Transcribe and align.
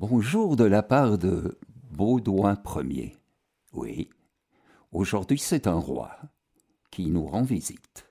Bonjour 0.00 0.54
de 0.54 0.62
la 0.62 0.84
part 0.84 1.18
de 1.18 1.58
Baudouin 1.90 2.56
Ier. 2.76 3.16
Oui, 3.72 4.08
aujourd'hui 4.92 5.40
c'est 5.40 5.66
un 5.66 5.74
roi 5.74 6.12
qui 6.92 7.06
nous 7.06 7.26
rend 7.26 7.42
visite. 7.42 8.06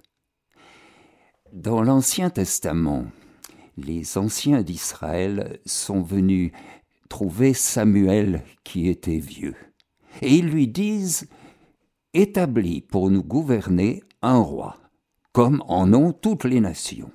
Dans 1.54 1.82
l'Ancien 1.82 2.30
Testament, 2.30 3.06
les 3.78 4.18
anciens 4.18 4.64
d'Israël 4.64 5.62
sont 5.66 6.02
venus 6.02 6.52
trouver 7.08 7.54
Samuel 7.54 8.44
qui 8.66 8.90
était 8.90 9.20
vieux. 9.20 9.56
Et 10.22 10.36
ils 10.36 10.50
lui 10.50 10.68
disent 10.68 11.30
Établis 12.14 12.82
pour 12.82 13.10
nous 13.10 13.24
gouverner 13.24 14.04
un 14.22 14.40
roi, 14.40 14.76
comme 15.32 15.64
en 15.70 15.94
ont 15.94 16.12
toutes 16.12 16.44
les 16.44 16.60
nations. 16.60 17.14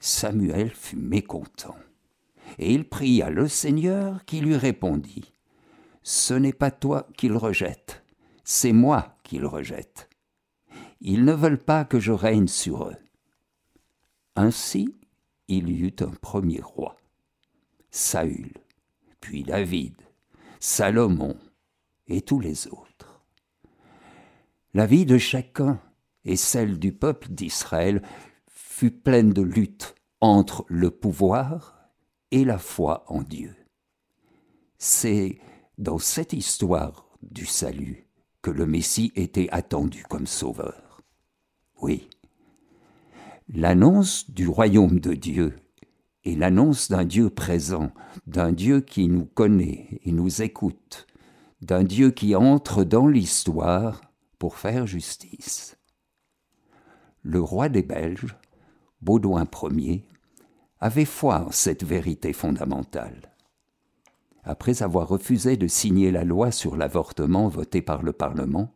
Samuel 0.00 0.70
fut 0.70 0.96
mécontent 0.96 1.76
et 2.58 2.72
il 2.72 2.88
pria 2.88 3.30
le 3.30 3.48
Seigneur 3.48 4.24
qui 4.24 4.40
lui 4.40 4.56
répondit 4.56 5.32
Ce 6.02 6.34
n'est 6.34 6.52
pas 6.52 6.70
toi 6.70 7.08
qu'il 7.16 7.36
rejette, 7.36 8.04
c'est 8.44 8.72
moi 8.72 9.16
qu'il 9.22 9.46
rejette. 9.46 10.08
Ils 11.00 11.24
ne 11.24 11.32
veulent 11.32 11.62
pas 11.62 11.84
que 11.84 11.98
je 11.98 12.12
règne 12.12 12.48
sur 12.48 12.84
eux. 12.84 12.96
Ainsi, 14.36 14.94
il 15.48 15.68
y 15.68 15.80
eut 15.80 15.96
un 16.00 16.12
premier 16.20 16.60
roi, 16.60 16.96
Saül, 17.90 18.52
puis 19.20 19.42
David, 19.42 19.94
Salomon 20.60 21.36
et 22.06 22.22
tous 22.22 22.40
les 22.40 22.68
autres. 22.68 23.22
La 24.74 24.86
vie 24.86 25.04
de 25.04 25.18
chacun 25.18 25.80
et 26.24 26.36
celle 26.36 26.78
du 26.78 26.92
peuple 26.92 27.28
d'Israël 27.28 28.00
fut 28.48 28.90
pleine 28.90 29.32
de 29.32 29.42
lutte 29.42 29.94
entre 30.20 30.64
le 30.68 30.90
pouvoir 30.90 31.81
et 32.32 32.44
la 32.44 32.58
foi 32.58 33.04
en 33.06 33.22
Dieu. 33.22 33.54
C'est 34.78 35.38
dans 35.78 35.98
cette 35.98 36.32
histoire 36.32 37.06
du 37.22 37.46
salut 37.46 38.08
que 38.40 38.50
le 38.50 38.66
Messie 38.66 39.12
était 39.14 39.48
attendu 39.52 40.02
comme 40.08 40.26
sauveur. 40.26 41.00
Oui, 41.80 42.08
l'annonce 43.48 44.28
du 44.30 44.48
royaume 44.48 44.98
de 44.98 45.14
Dieu 45.14 45.54
et 46.24 46.34
l'annonce 46.34 46.90
d'un 46.90 47.04
Dieu 47.04 47.30
présent, 47.30 47.92
d'un 48.26 48.52
Dieu 48.52 48.80
qui 48.80 49.08
nous 49.08 49.26
connaît 49.26 50.00
et 50.04 50.12
nous 50.12 50.42
écoute, 50.42 51.06
d'un 51.60 51.84
Dieu 51.84 52.10
qui 52.10 52.34
entre 52.34 52.82
dans 52.82 53.06
l'histoire 53.06 54.00
pour 54.38 54.56
faire 54.56 54.86
justice. 54.86 55.76
Le 57.22 57.40
roi 57.40 57.68
des 57.68 57.82
Belges, 57.82 58.36
Baudouin 59.00 59.46
Ier, 59.70 60.04
avait 60.82 61.04
foi 61.04 61.46
en 61.46 61.52
cette 61.52 61.84
vérité 61.84 62.32
fondamentale. 62.32 63.32
Après 64.42 64.82
avoir 64.82 65.06
refusé 65.06 65.56
de 65.56 65.68
signer 65.68 66.10
la 66.10 66.24
loi 66.24 66.50
sur 66.50 66.76
l'avortement 66.76 67.46
votée 67.46 67.82
par 67.82 68.02
le 68.02 68.12
Parlement, 68.12 68.74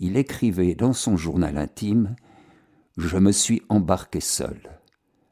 il 0.00 0.16
écrivait 0.16 0.74
dans 0.74 0.92
son 0.92 1.16
journal 1.16 1.56
intime 1.56 2.16
Je 2.96 3.16
me 3.16 3.30
suis 3.30 3.62
embarqué 3.68 4.18
seul, 4.18 4.58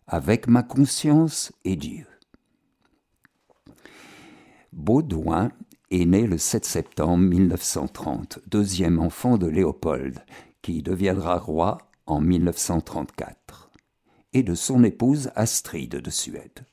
avec 0.06 0.46
ma 0.46 0.62
conscience 0.62 1.52
et 1.64 1.74
Dieu. 1.74 2.06
Baudouin 4.72 5.50
est 5.90 6.04
né 6.04 6.28
le 6.28 6.38
7 6.38 6.64
septembre 6.64 7.24
1930, 7.24 8.38
deuxième 8.46 9.00
enfant 9.00 9.36
de 9.36 9.48
Léopold, 9.48 10.20
qui 10.62 10.80
deviendra 10.80 11.38
roi 11.38 11.78
en 12.06 12.20
1934 12.20 13.63
et 14.34 14.42
de 14.42 14.54
son 14.54 14.84
épouse 14.84 15.30
Astrid 15.36 15.96
de 15.96 16.10
Suède. 16.10 16.66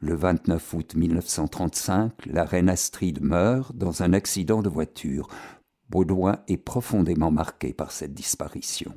Le 0.00 0.14
29 0.14 0.74
août 0.74 0.94
1935, 0.94 2.26
la 2.26 2.44
reine 2.44 2.70
Astrid 2.70 3.22
meurt 3.22 3.76
dans 3.76 4.02
un 4.02 4.14
accident 4.14 4.62
de 4.62 4.70
voiture. 4.70 5.28
Baudouin 5.90 6.38
est 6.48 6.56
profondément 6.56 7.30
marqué 7.30 7.74
par 7.74 7.92
cette 7.92 8.14
disparition. 8.14 8.94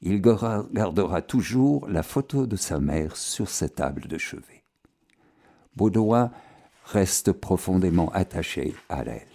Il 0.00 0.20
gardera 0.22 1.22
toujours 1.22 1.88
la 1.88 2.04
photo 2.04 2.46
de 2.46 2.54
sa 2.54 2.78
mère 2.78 3.16
sur 3.16 3.50
sa 3.50 3.68
table 3.68 4.06
de 4.06 4.16
chevet. 4.16 4.62
Baudouin 5.74 6.30
reste 6.84 7.32
profondément 7.32 8.10
attaché 8.12 8.74
à 8.88 9.02
elle. 9.02 9.26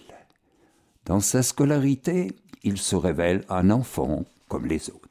Dans 1.04 1.20
sa 1.20 1.42
scolarité, 1.42 2.34
il 2.62 2.78
se 2.78 2.96
révèle 2.96 3.44
un 3.50 3.68
enfant 3.68 4.24
comme 4.48 4.64
les 4.64 4.88
autres. 4.88 5.03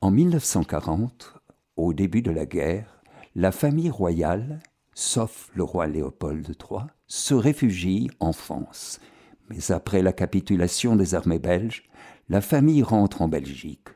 En 0.00 0.12
1940, 0.12 1.34
au 1.74 1.92
début 1.92 2.22
de 2.22 2.30
la 2.30 2.46
guerre, 2.46 3.02
la 3.34 3.50
famille 3.50 3.90
royale, 3.90 4.60
sauf 4.94 5.50
le 5.56 5.64
roi 5.64 5.88
Léopold 5.88 6.46
III, 6.46 6.82
se 7.08 7.34
réfugie 7.34 8.08
en 8.20 8.32
France. 8.32 9.00
Mais 9.48 9.72
après 9.72 10.02
la 10.02 10.12
capitulation 10.12 10.94
des 10.94 11.16
armées 11.16 11.40
belges, 11.40 11.82
la 12.28 12.40
famille 12.40 12.84
rentre 12.84 13.22
en 13.22 13.28
Belgique, 13.28 13.88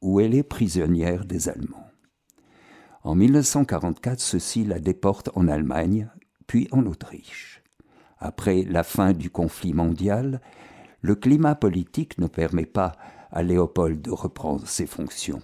où 0.00 0.20
elle 0.20 0.36
est 0.36 0.44
prisonnière 0.44 1.24
des 1.24 1.48
Allemands. 1.48 1.90
En 3.02 3.16
1944, 3.16 4.20
ceux-ci 4.20 4.64
la 4.64 4.78
déportent 4.78 5.30
en 5.34 5.48
Allemagne, 5.48 6.08
puis 6.46 6.68
en 6.70 6.86
Autriche. 6.86 7.64
Après 8.20 8.62
la 8.62 8.84
fin 8.84 9.12
du 9.12 9.28
conflit 9.28 9.74
mondial, 9.74 10.40
le 11.00 11.16
climat 11.16 11.56
politique 11.56 12.16
ne 12.18 12.28
permet 12.28 12.66
pas 12.66 12.92
à 13.30 13.42
Léopold 13.42 14.00
de 14.00 14.10
reprendre 14.10 14.66
ses 14.66 14.86
fonctions. 14.86 15.42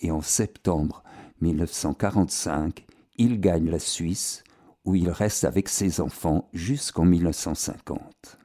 Et 0.00 0.10
en 0.10 0.20
septembre 0.20 1.02
1945, 1.40 2.84
il 3.16 3.40
gagne 3.40 3.70
la 3.70 3.78
Suisse, 3.78 4.42
où 4.84 4.94
il 4.94 5.10
reste 5.10 5.44
avec 5.44 5.68
ses 5.68 6.00
enfants 6.00 6.48
jusqu'en 6.52 7.04
1950. 7.04 8.38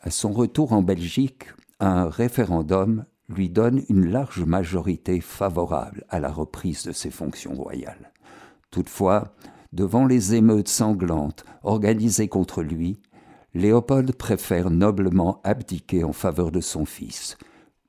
À 0.00 0.10
son 0.10 0.32
retour 0.32 0.72
en 0.72 0.82
Belgique, 0.82 1.46
un 1.80 2.08
référendum 2.08 3.04
lui 3.28 3.50
donne 3.50 3.82
une 3.88 4.06
large 4.08 4.44
majorité 4.44 5.20
favorable 5.20 6.04
à 6.08 6.20
la 6.20 6.30
reprise 6.30 6.84
de 6.84 6.92
ses 6.92 7.10
fonctions 7.10 7.54
royales. 7.54 8.12
Toutefois, 8.70 9.34
devant 9.72 10.06
les 10.06 10.34
émeutes 10.34 10.68
sanglantes 10.68 11.44
organisées 11.62 12.28
contre 12.28 12.62
lui, 12.62 13.00
Léopold 13.56 14.12
préfère 14.12 14.68
noblement 14.68 15.40
abdiquer 15.42 16.04
en 16.04 16.12
faveur 16.12 16.52
de 16.52 16.60
son 16.60 16.84
fils, 16.84 17.38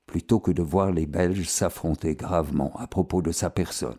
plutôt 0.06 0.40
que 0.40 0.52
de 0.52 0.62
voir 0.62 0.92
les 0.92 1.06
Belges 1.06 1.44
s'affronter 1.44 2.16
gravement 2.16 2.72
à 2.78 2.88
propos 2.88 3.22
de 3.22 3.34
sa 3.34 3.50
personne. 3.50 3.98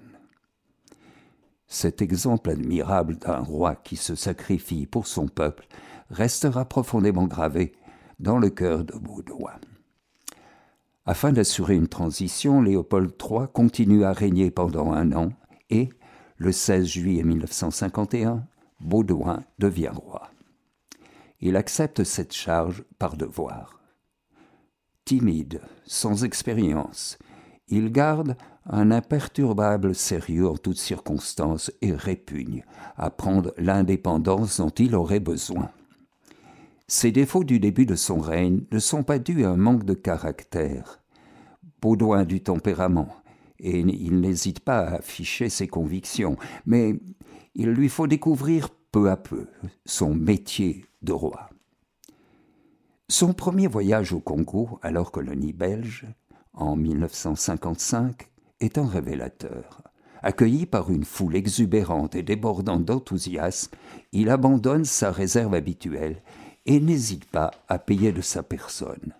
Cet 1.66 2.00
exemple 2.00 2.48
admirable 2.48 3.18
d'un 3.18 3.40
roi 3.40 3.74
qui 3.74 3.96
se 3.96 4.14
sacrifie 4.14 4.86
pour 4.86 5.06
son 5.06 5.28
peuple 5.28 5.66
restera 6.08 6.64
profondément 6.64 7.26
gravé 7.26 7.74
dans 8.18 8.38
le 8.38 8.48
cœur 8.48 8.82
de 8.82 8.94
Baudouin. 8.94 9.60
Afin 11.04 11.32
d'assurer 11.32 11.74
une 11.74 11.88
transition, 11.88 12.62
Léopold 12.62 13.12
III 13.22 13.40
continue 13.52 14.04
à 14.04 14.14
régner 14.14 14.50
pendant 14.50 14.92
un 14.92 15.12
an 15.12 15.32
et, 15.68 15.90
le 16.38 16.50
16 16.50 16.86
juillet 16.86 17.24
1951, 17.24 18.42
Baudouin 18.80 19.42
devient 19.58 19.92
roi. 19.92 20.30
Il 21.40 21.56
accepte 21.56 22.04
cette 22.04 22.32
charge 22.32 22.84
par 22.98 23.16
devoir. 23.16 23.80
Timide, 25.04 25.60
sans 25.84 26.24
expérience, 26.24 27.18
il 27.68 27.92
garde 27.92 28.36
un 28.66 28.90
imperturbable 28.90 29.94
sérieux 29.94 30.48
en 30.48 30.56
toutes 30.56 30.78
circonstances 30.78 31.70
et 31.80 31.92
répugne 31.92 32.64
à 32.96 33.10
prendre 33.10 33.54
l'indépendance 33.56 34.58
dont 34.58 34.70
il 34.70 34.94
aurait 34.94 35.20
besoin. 35.20 35.70
Ces 36.86 37.12
défauts 37.12 37.44
du 37.44 37.60
début 37.60 37.86
de 37.86 37.94
son 37.94 38.18
règne 38.18 38.62
ne 38.72 38.78
sont 38.78 39.02
pas 39.02 39.18
dus 39.18 39.44
à 39.44 39.50
un 39.50 39.56
manque 39.56 39.84
de 39.84 39.94
caractère. 39.94 41.00
Baudouin 41.80 42.24
du 42.24 42.42
tempérament, 42.42 43.14
et 43.60 43.80
il 43.80 44.20
n'hésite 44.20 44.60
pas 44.60 44.80
à 44.80 44.94
afficher 44.96 45.48
ses 45.48 45.68
convictions, 45.68 46.36
mais 46.66 46.98
il 47.54 47.70
lui 47.70 47.88
faut 47.88 48.06
découvrir 48.06 48.70
peu 48.98 49.10
à 49.10 49.16
peu 49.16 49.46
son 49.86 50.12
métier 50.12 50.84
de 51.02 51.12
roi. 51.12 51.50
Son 53.08 53.32
premier 53.32 53.68
voyage 53.68 54.12
au 54.12 54.18
Congo, 54.18 54.80
alors 54.82 55.12
colonie 55.12 55.52
belge, 55.52 56.06
en 56.52 56.74
1955, 56.74 58.28
est 58.58 58.76
un 58.76 58.88
révélateur. 58.88 59.82
Accueilli 60.20 60.66
par 60.66 60.90
une 60.90 61.04
foule 61.04 61.36
exubérante 61.36 62.16
et 62.16 62.24
débordante 62.24 62.84
d'enthousiasme, 62.84 63.76
il 64.10 64.30
abandonne 64.30 64.84
sa 64.84 65.12
réserve 65.12 65.54
habituelle 65.54 66.20
et 66.66 66.80
n'hésite 66.80 67.26
pas 67.26 67.52
à 67.68 67.78
payer 67.78 68.10
de 68.10 68.20
sa 68.20 68.42
personne. 68.42 69.14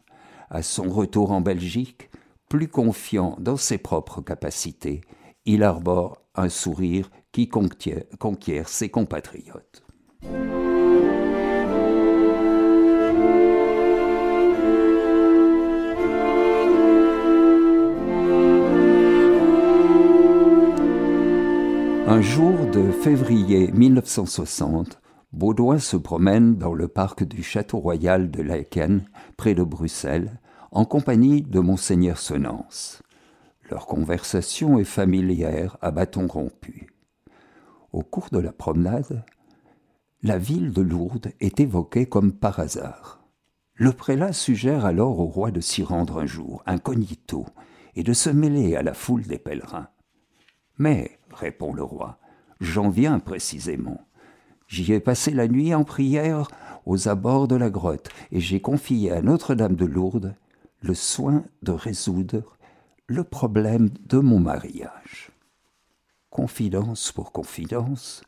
À 0.50 0.62
son 0.62 0.88
retour 0.90 1.30
en 1.30 1.40
Belgique, 1.40 2.10
plus 2.48 2.66
confiant 2.66 3.36
dans 3.38 3.56
ses 3.56 3.78
propres 3.78 4.22
capacités, 4.22 5.02
il 5.44 5.62
arbore 5.62 6.20
un 6.34 6.48
sourire 6.48 7.10
qui 7.32 7.48
conquiert 7.48 8.68
ses 8.68 8.88
compatriotes. 8.88 9.84
Un 22.10 22.22
jour 22.22 22.66
de 22.72 22.90
février 22.90 23.70
1960, 23.70 24.98
Baudouin 25.32 25.78
se 25.78 25.96
promène 25.96 26.56
dans 26.56 26.72
le 26.72 26.88
parc 26.88 27.22
du 27.22 27.42
Château 27.42 27.78
Royal 27.78 28.30
de 28.30 28.42
Laeken, 28.42 29.04
près 29.36 29.54
de 29.54 29.62
Bruxelles, 29.62 30.40
en 30.72 30.86
compagnie 30.86 31.42
de 31.42 31.60
Monseigneur 31.60 32.18
Senance. 32.18 33.02
Leur 33.70 33.86
conversation 33.86 34.78
est 34.78 34.84
familière 34.84 35.76
à 35.82 35.90
bâton 35.90 36.26
rompu. 36.26 36.97
Au 37.92 38.02
cours 38.02 38.28
de 38.30 38.38
la 38.38 38.52
promenade, 38.52 39.24
la 40.22 40.36
ville 40.36 40.72
de 40.72 40.82
Lourdes 40.82 41.32
est 41.40 41.58
évoquée 41.60 42.06
comme 42.06 42.32
par 42.32 42.58
hasard. 42.60 43.24
Le 43.74 43.92
prélat 43.92 44.32
suggère 44.32 44.84
alors 44.84 45.20
au 45.20 45.26
roi 45.26 45.50
de 45.50 45.60
s'y 45.60 45.82
rendre 45.82 46.18
un 46.18 46.26
jour, 46.26 46.62
incognito, 46.66 47.46
et 47.94 48.02
de 48.02 48.12
se 48.12 48.28
mêler 48.28 48.76
à 48.76 48.82
la 48.82 48.92
foule 48.92 49.22
des 49.22 49.38
pèlerins. 49.38 49.88
Mais, 50.76 51.18
répond 51.32 51.72
le 51.72 51.82
roi, 51.82 52.18
j'en 52.60 52.90
viens 52.90 53.20
précisément. 53.20 54.00
J'y 54.66 54.92
ai 54.92 55.00
passé 55.00 55.30
la 55.30 55.48
nuit 55.48 55.74
en 55.74 55.84
prière 55.84 56.48
aux 56.84 57.08
abords 57.08 57.48
de 57.48 57.56
la 57.56 57.70
grotte, 57.70 58.10
et 58.32 58.40
j'ai 58.40 58.60
confié 58.60 59.12
à 59.12 59.22
Notre-Dame 59.22 59.76
de 59.76 59.86
Lourdes 59.86 60.34
le 60.82 60.94
soin 60.94 61.44
de 61.62 61.72
résoudre 61.72 62.58
le 63.06 63.24
problème 63.24 63.88
de 64.06 64.18
mon 64.18 64.40
mariage. 64.40 65.30
Confidence 66.30 67.12
pour 67.12 67.32
confidence, 67.32 68.22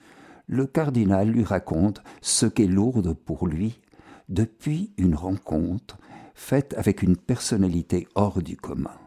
le 0.47 0.67
cardinal 0.67 1.29
lui 1.29 1.45
raconte 1.45 2.03
ce 2.23 2.47
qu'est 2.47 2.67
Lourdes 2.67 3.15
pour 3.15 3.47
lui 3.47 3.81
depuis 4.29 4.93
une 4.97 5.15
rencontre 5.15 5.99
faite 6.35 6.75
avec 6.77 7.03
une 7.03 7.17
personnalité 7.17 8.09
hors 8.15 8.43
du 8.43 8.57
commun, 8.57 8.99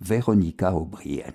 Véronica 0.00 0.74
O'Brien. 0.74 1.34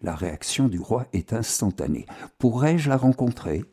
La 0.00 0.14
réaction 0.14 0.68
du 0.68 0.78
roi 0.78 1.06
est 1.12 1.32
instantanée. 1.32 2.06
Pourrais-je 2.38 2.88
la 2.88 2.96
rencontrer? 2.96 3.64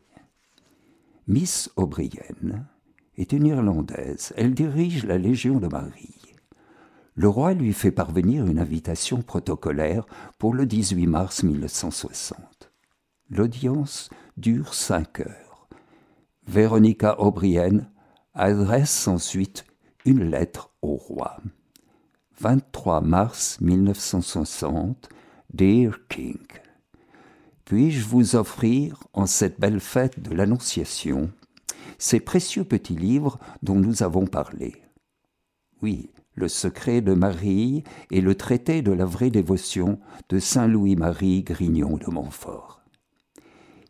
Miss 1.28 1.70
O'Brien 1.76 2.66
est 3.16 3.32
une 3.32 3.46
Irlandaise. 3.46 4.32
Elle 4.36 4.54
dirige 4.54 5.04
la 5.04 5.18
Légion 5.18 5.60
de 5.60 5.68
Marie. 5.68 6.31
Le 7.14 7.28
roi 7.28 7.52
lui 7.52 7.74
fait 7.74 7.90
parvenir 7.90 8.46
une 8.46 8.58
invitation 8.58 9.20
protocolaire 9.20 10.06
pour 10.38 10.54
le 10.54 10.64
18 10.64 11.06
mars 11.06 11.42
1960. 11.42 12.72
L'audience 13.28 14.08
dure 14.38 14.72
cinq 14.72 15.20
heures. 15.20 15.68
Véronica 16.46 17.20
O'Brien 17.20 17.86
adresse 18.34 19.06
ensuite 19.08 19.64
une 20.04 20.24
lettre 20.24 20.70
au 20.80 20.96
roi. 20.96 21.36
23 22.40 23.02
mars 23.02 23.60
1960, 23.60 25.08
Dear 25.52 25.98
King. 26.08 26.38
Puis-je 27.66 28.06
vous 28.06 28.36
offrir, 28.36 29.04
en 29.12 29.26
cette 29.26 29.60
belle 29.60 29.80
fête 29.80 30.20
de 30.20 30.34
l'Annonciation, 30.34 31.30
ces 31.98 32.20
précieux 32.20 32.64
petits 32.64 32.96
livres 32.96 33.38
dont 33.62 33.76
nous 33.76 34.02
avons 34.02 34.26
parlé? 34.26 34.82
Oui, 35.82 36.10
le 36.34 36.48
secret 36.48 37.00
de 37.00 37.14
Marie 37.14 37.84
et 38.10 38.20
le 38.20 38.34
traité 38.34 38.82
de 38.82 38.92
la 38.92 39.04
vraie 39.04 39.30
dévotion 39.30 39.98
de 40.28 40.38
Saint 40.38 40.66
Louis-Marie 40.66 41.42
Grignon 41.42 41.96
de 41.96 42.10
Montfort. 42.10 42.82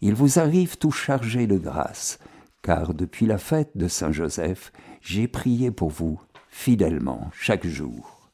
Il 0.01 0.15
vous 0.15 0.39
arrive 0.39 0.79
tout 0.79 0.91
chargé 0.91 1.47
de 1.47 1.57
grâce, 1.57 2.19
car 2.63 2.95
depuis 2.95 3.27
la 3.27 3.39
fête 3.39 3.77
de 3.77 3.89
Saint 3.89 4.13
Joseph, 4.13 4.73
j'ai 5.01 5.29
prié 5.29 5.71
pour 5.71 5.91
vous 5.91 6.21
fidèlement 6.49 7.31
chaque 7.33 7.67
jour. 7.67 8.31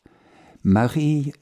Marie 0.64 1.32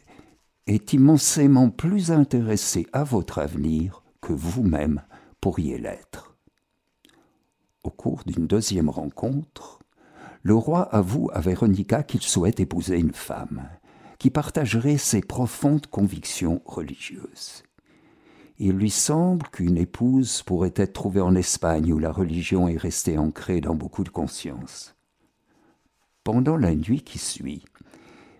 est 0.67 0.93
immensément 0.93 1.71
plus 1.71 2.11
intéressé 2.11 2.87
à 2.93 3.05
votre 3.05 3.39
avenir 3.39 4.03
que 4.21 4.33
vous-même 4.33 5.03
pourriez 5.41 5.79
l'être. 5.79 6.37
Au 7.85 7.91
cours 7.91 8.25
d'une 8.27 8.49
deuxième 8.49 8.89
rencontre, 8.89 9.76
le 10.47 10.55
roi 10.55 10.83
avoue 10.95 11.29
à 11.33 11.41
Véronica 11.41 12.05
qu'il 12.05 12.23
souhaite 12.23 12.61
épouser 12.61 13.01
une 13.01 13.13
femme 13.13 13.69
qui 14.21 14.31
partagerait 14.31 14.97
ses 14.97 15.21
profondes 15.21 15.89
convictions 15.89 16.63
religieuses. 16.65 17.65
Il 18.61 18.75
lui 18.75 18.91
semble 18.91 19.49
qu'une 19.49 19.77
épouse 19.77 20.45
pourrait 20.45 20.73
être 20.77 20.93
trouvée 20.93 21.21
en 21.21 21.35
Espagne 21.35 21.93
où 21.93 21.99
la 21.99 22.13
religion 22.13 22.69
est 22.69 22.77
restée 22.77 23.19
ancrée 23.19 23.61
dans 23.61 23.75
beaucoup 23.75 24.05
de 24.05 24.09
consciences. 24.09 24.95
Pendant 26.23 26.57
la 26.57 26.77
nuit 26.77 27.03
qui 27.03 27.19
suit, 27.19 27.65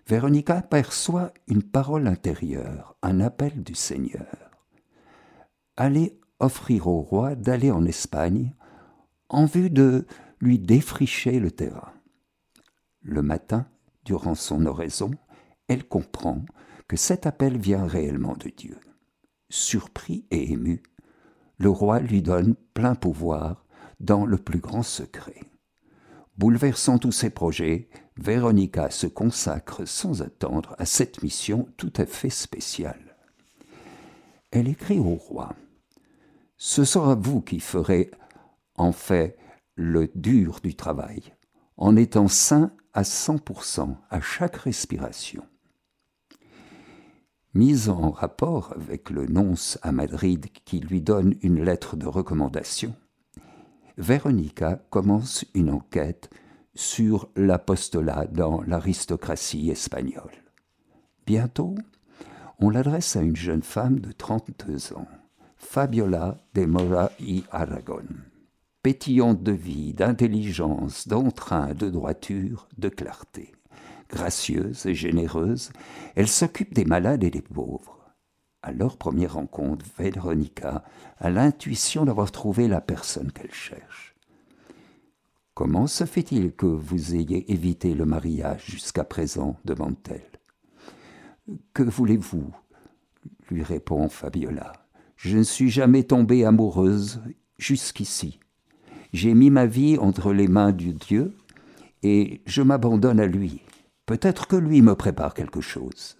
Véronica 0.07 0.61
perçoit 0.61 1.33
une 1.49 1.61
parole 1.61 2.07
intérieure, 2.07 2.95
un 3.01 3.19
appel 3.19 3.63
du 3.63 3.75
Seigneur. 3.75 4.49
Allez 5.75 6.17
offrir 6.39 6.87
au 6.87 7.01
roi 7.01 7.35
d'aller 7.35 7.69
en 7.69 7.83
Espagne 7.83 8.53
en 9.27 9.43
vue 9.43 9.69
de 9.69 10.07
lui 10.39 10.57
défricher 10.57 11.41
le 11.41 11.51
terrain. 11.51 11.91
Le 13.09 13.21
matin, 13.21 13.65
durant 14.03 14.35
son 14.35 14.65
oraison, 14.65 15.11
elle 15.69 15.87
comprend 15.87 16.43
que 16.89 16.97
cet 16.97 17.25
appel 17.25 17.57
vient 17.57 17.87
réellement 17.87 18.35
de 18.35 18.49
Dieu. 18.49 18.77
Surpris 19.49 20.25
et 20.29 20.51
ému, 20.51 20.83
le 21.57 21.69
roi 21.69 22.01
lui 22.01 22.21
donne 22.21 22.55
plein 22.73 22.95
pouvoir 22.95 23.65
dans 24.01 24.25
le 24.25 24.37
plus 24.37 24.59
grand 24.59 24.83
secret. 24.83 25.39
Bouleversant 26.37 26.97
tous 26.97 27.13
ses 27.13 27.29
projets, 27.29 27.87
Véronica 28.17 28.89
se 28.91 29.07
consacre 29.07 29.87
sans 29.87 30.21
attendre 30.21 30.75
à 30.77 30.85
cette 30.85 31.23
mission 31.23 31.69
tout 31.77 31.93
à 31.95 32.05
fait 32.05 32.29
spéciale. 32.29 33.15
Elle 34.51 34.67
écrit 34.67 34.99
au 34.99 35.15
roi 35.15 35.55
Ce 36.57 36.83
sera 36.83 37.15
vous 37.15 37.39
qui 37.39 37.61
ferez, 37.61 38.11
en 38.75 38.91
fait, 38.91 39.37
le 39.75 40.11
dur 40.13 40.59
du 40.61 40.75
travail, 40.75 41.33
en 41.77 41.95
étant 41.95 42.27
saint 42.27 42.73
à 42.97 43.03
100% 43.03 43.95
à 44.09 44.21
chaque 44.21 44.55
respiration. 44.55 45.43
Mise 47.53 47.89
en 47.89 48.09
rapport 48.09 48.73
avec 48.75 49.11
le 49.11 49.27
nonce 49.27 49.77
à 49.83 49.91
Madrid 49.91 50.47
qui 50.65 50.79
lui 50.79 50.99
donne 50.99 51.35
une 51.43 51.63
lettre 51.63 51.95
de 51.95 52.07
recommandation, 52.07 52.95
Véronica 53.99 54.81
commence 54.89 55.45
une 55.53 55.69
enquête 55.69 56.31
sur 56.73 57.29
l'apostolat 57.35 58.25
dans 58.31 58.63
l'aristocratie 58.63 59.69
espagnole. 59.69 60.33
Bientôt, 61.27 61.75
on 62.57 62.71
l'adresse 62.71 63.15
à 63.15 63.21
une 63.21 63.35
jeune 63.35 63.61
femme 63.61 63.99
de 63.99 64.11
32 64.11 64.93
ans, 64.93 65.07
Fabiola 65.55 66.37
de 66.55 66.65
Mora 66.65 67.11
y 67.19 67.43
Aragon, 67.51 68.07
pétillante 68.83 69.43
de 69.43 69.51
vie, 69.51 69.93
d'intelligence, 69.93 71.07
d'entrain, 71.07 71.73
de 71.73 71.89
droiture, 71.89 72.67
de 72.77 72.89
clarté. 72.89 73.53
Gracieuse 74.09 74.85
et 74.85 74.95
généreuse, 74.95 75.71
elle 76.15 76.27
s'occupe 76.29 76.73
des 76.73 76.85
malades 76.85 77.23
et 77.23 77.31
des 77.31 77.41
pauvres 77.41 77.97
à 78.67 78.73
leur 78.73 78.97
première 78.97 79.35
rencontre, 79.35 79.85
Véronica 79.97 80.83
a 81.19 81.29
l'intuition 81.29 82.03
d'avoir 82.03 82.31
trouvé 82.31 82.67
la 82.67 82.81
personne 82.81 83.31
qu'elle 83.31 83.53
cherche. 83.53 84.13
Comment 85.53 85.87
se 85.87 86.03
fait-il 86.03 86.51
que 86.51 86.65
vous 86.65 87.15
ayez 87.15 87.49
évité 87.51 87.93
le 87.93 88.05
mariage 88.05 88.65
jusqu'à 88.65 89.05
présent? 89.05 89.57
demande-t-elle. 89.63 91.55
Que 91.73 91.83
voulez-vous? 91.83 92.53
lui 93.49 93.63
répond 93.63 94.09
Fabiola. 94.09 94.73
Je 95.15 95.37
ne 95.37 95.43
suis 95.43 95.69
jamais 95.69 96.03
tombée 96.03 96.43
amoureuse 96.43 97.21
jusqu'ici. 97.57 98.41
J'ai 99.13 99.33
mis 99.33 99.49
ma 99.49 99.65
vie 99.65 99.97
entre 99.97 100.33
les 100.33 100.47
mains 100.47 100.71
du 100.71 100.93
Dieu 100.93 101.35
et 102.03 102.41
je 102.45 102.61
m'abandonne 102.61 103.19
à 103.19 103.25
lui. 103.25 103.61
Peut-être 104.05 104.47
que 104.47 104.55
lui 104.55 104.81
me 104.81 104.95
prépare 104.95 105.33
quelque 105.33 105.61
chose. 105.61 106.17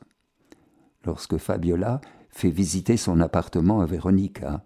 Lorsque 1.05 1.37
Fabiola 1.37 2.01
fait 2.29 2.49
visiter 2.49 2.97
son 2.97 3.19
appartement 3.19 3.81
à 3.81 3.85
Véronica. 3.85 4.65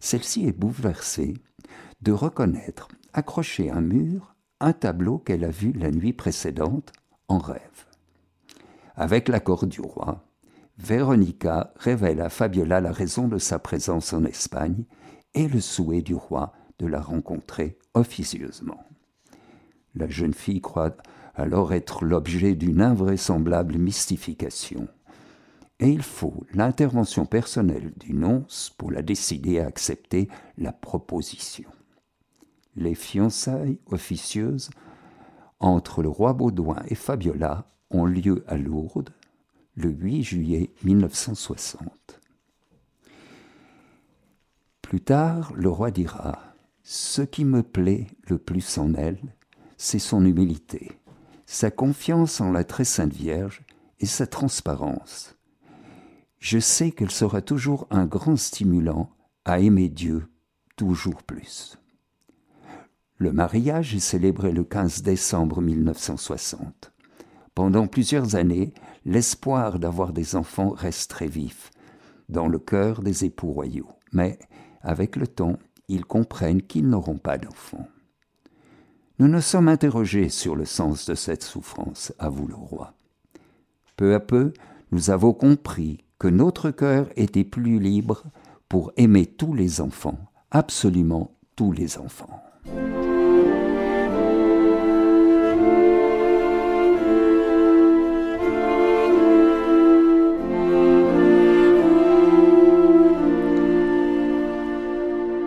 Celle-ci 0.00 0.46
est 0.46 0.58
bouleversée 0.58 1.34
de 2.02 2.12
reconnaître, 2.12 2.88
accroché 3.12 3.70
à 3.70 3.76
un 3.76 3.80
mur, 3.80 4.34
un 4.60 4.72
tableau 4.72 5.18
qu'elle 5.18 5.44
a 5.44 5.50
vu 5.50 5.72
la 5.72 5.90
nuit 5.90 6.12
précédente 6.12 6.92
en 7.28 7.38
rêve. 7.38 7.86
Avec 8.94 9.28
l'accord 9.28 9.66
du 9.66 9.80
roi, 9.80 10.24
Véronica 10.78 11.72
révèle 11.76 12.20
à 12.20 12.28
Fabiola 12.28 12.80
la 12.80 12.92
raison 12.92 13.28
de 13.28 13.38
sa 13.38 13.58
présence 13.58 14.12
en 14.12 14.24
Espagne 14.24 14.84
et 15.34 15.48
le 15.48 15.60
souhait 15.60 16.02
du 16.02 16.14
roi 16.14 16.52
de 16.78 16.86
la 16.86 17.00
rencontrer 17.00 17.78
officieusement. 17.94 18.84
La 19.94 20.08
jeune 20.08 20.34
fille 20.34 20.60
croit 20.60 20.96
alors 21.34 21.72
être 21.72 22.04
l'objet 22.04 22.54
d'une 22.54 22.82
invraisemblable 22.82 23.78
mystification 23.78 24.88
et 25.78 25.90
il 25.90 26.02
faut 26.02 26.44
l'intervention 26.54 27.26
personnelle 27.26 27.92
du 27.98 28.14
nonce 28.14 28.72
pour 28.78 28.90
la 28.90 29.02
décider 29.02 29.60
à 29.60 29.66
accepter 29.66 30.28
la 30.56 30.72
proposition. 30.72 31.68
Les 32.76 32.94
fiançailles 32.94 33.78
officieuses 33.86 34.70
entre 35.60 36.02
le 36.02 36.08
roi 36.08 36.32
Baudouin 36.32 36.82
et 36.88 36.94
Fabiola 36.94 37.70
ont 37.90 38.06
lieu 38.06 38.44
à 38.46 38.56
Lourdes 38.56 39.10
le 39.74 39.90
8 39.90 40.22
juillet 40.22 40.70
1960. 40.84 42.20
Plus 44.80 45.00
tard, 45.00 45.52
le 45.54 45.68
roi 45.68 45.90
dira 45.90 46.55
Ce 46.88 47.20
qui 47.20 47.44
me 47.44 47.64
plaît 47.64 48.06
le 48.28 48.38
plus 48.38 48.78
en 48.78 48.94
elle, 48.94 49.18
c'est 49.76 49.98
son 49.98 50.24
humilité, 50.24 50.92
sa 51.44 51.72
confiance 51.72 52.40
en 52.40 52.52
la 52.52 52.62
très 52.62 52.84
sainte 52.84 53.12
Vierge 53.12 53.64
et 53.98 54.06
sa 54.06 54.28
transparence. 54.28 55.34
Je 56.38 56.60
sais 56.60 56.92
qu'elle 56.92 57.10
sera 57.10 57.42
toujours 57.42 57.88
un 57.90 58.06
grand 58.06 58.36
stimulant 58.36 59.10
à 59.44 59.58
aimer 59.58 59.88
Dieu 59.88 60.28
toujours 60.76 61.24
plus. 61.24 61.76
Le 63.16 63.32
mariage 63.32 63.96
est 63.96 63.98
célébré 63.98 64.52
le 64.52 64.62
15 64.62 65.02
décembre 65.02 65.60
1960. 65.60 66.92
Pendant 67.56 67.88
plusieurs 67.88 68.36
années, 68.36 68.72
l'espoir 69.04 69.80
d'avoir 69.80 70.12
des 70.12 70.36
enfants 70.36 70.70
reste 70.70 71.10
très 71.10 71.26
vif 71.26 71.72
dans 72.28 72.46
le 72.46 72.60
cœur 72.60 73.02
des 73.02 73.24
époux 73.24 73.50
royaux. 73.50 73.88
Mais 74.12 74.38
avec 74.82 75.16
le 75.16 75.26
temps, 75.26 75.58
ils 75.88 76.04
comprennent 76.04 76.62
qu'ils 76.62 76.88
n'auront 76.88 77.18
pas 77.18 77.38
d'enfants. 77.38 77.88
Nous 79.18 79.28
nous 79.28 79.40
sommes 79.40 79.68
interrogés 79.68 80.28
sur 80.28 80.56
le 80.56 80.64
sens 80.64 81.06
de 81.06 81.14
cette 81.14 81.42
souffrance, 81.42 82.12
avoue 82.18 82.46
le 82.46 82.54
roi. 82.54 82.92
Peu 83.96 84.14
à 84.14 84.20
peu, 84.20 84.52
nous 84.92 85.10
avons 85.10 85.32
compris 85.32 86.04
que 86.18 86.28
notre 86.28 86.70
cœur 86.70 87.08
était 87.16 87.44
plus 87.44 87.78
libre 87.78 88.24
pour 88.68 88.92
aimer 88.96 89.26
tous 89.26 89.54
les 89.54 89.80
enfants, 89.80 90.18
absolument 90.50 91.36
tous 91.56 91.72
les 91.72 91.98
enfants. 91.98 92.42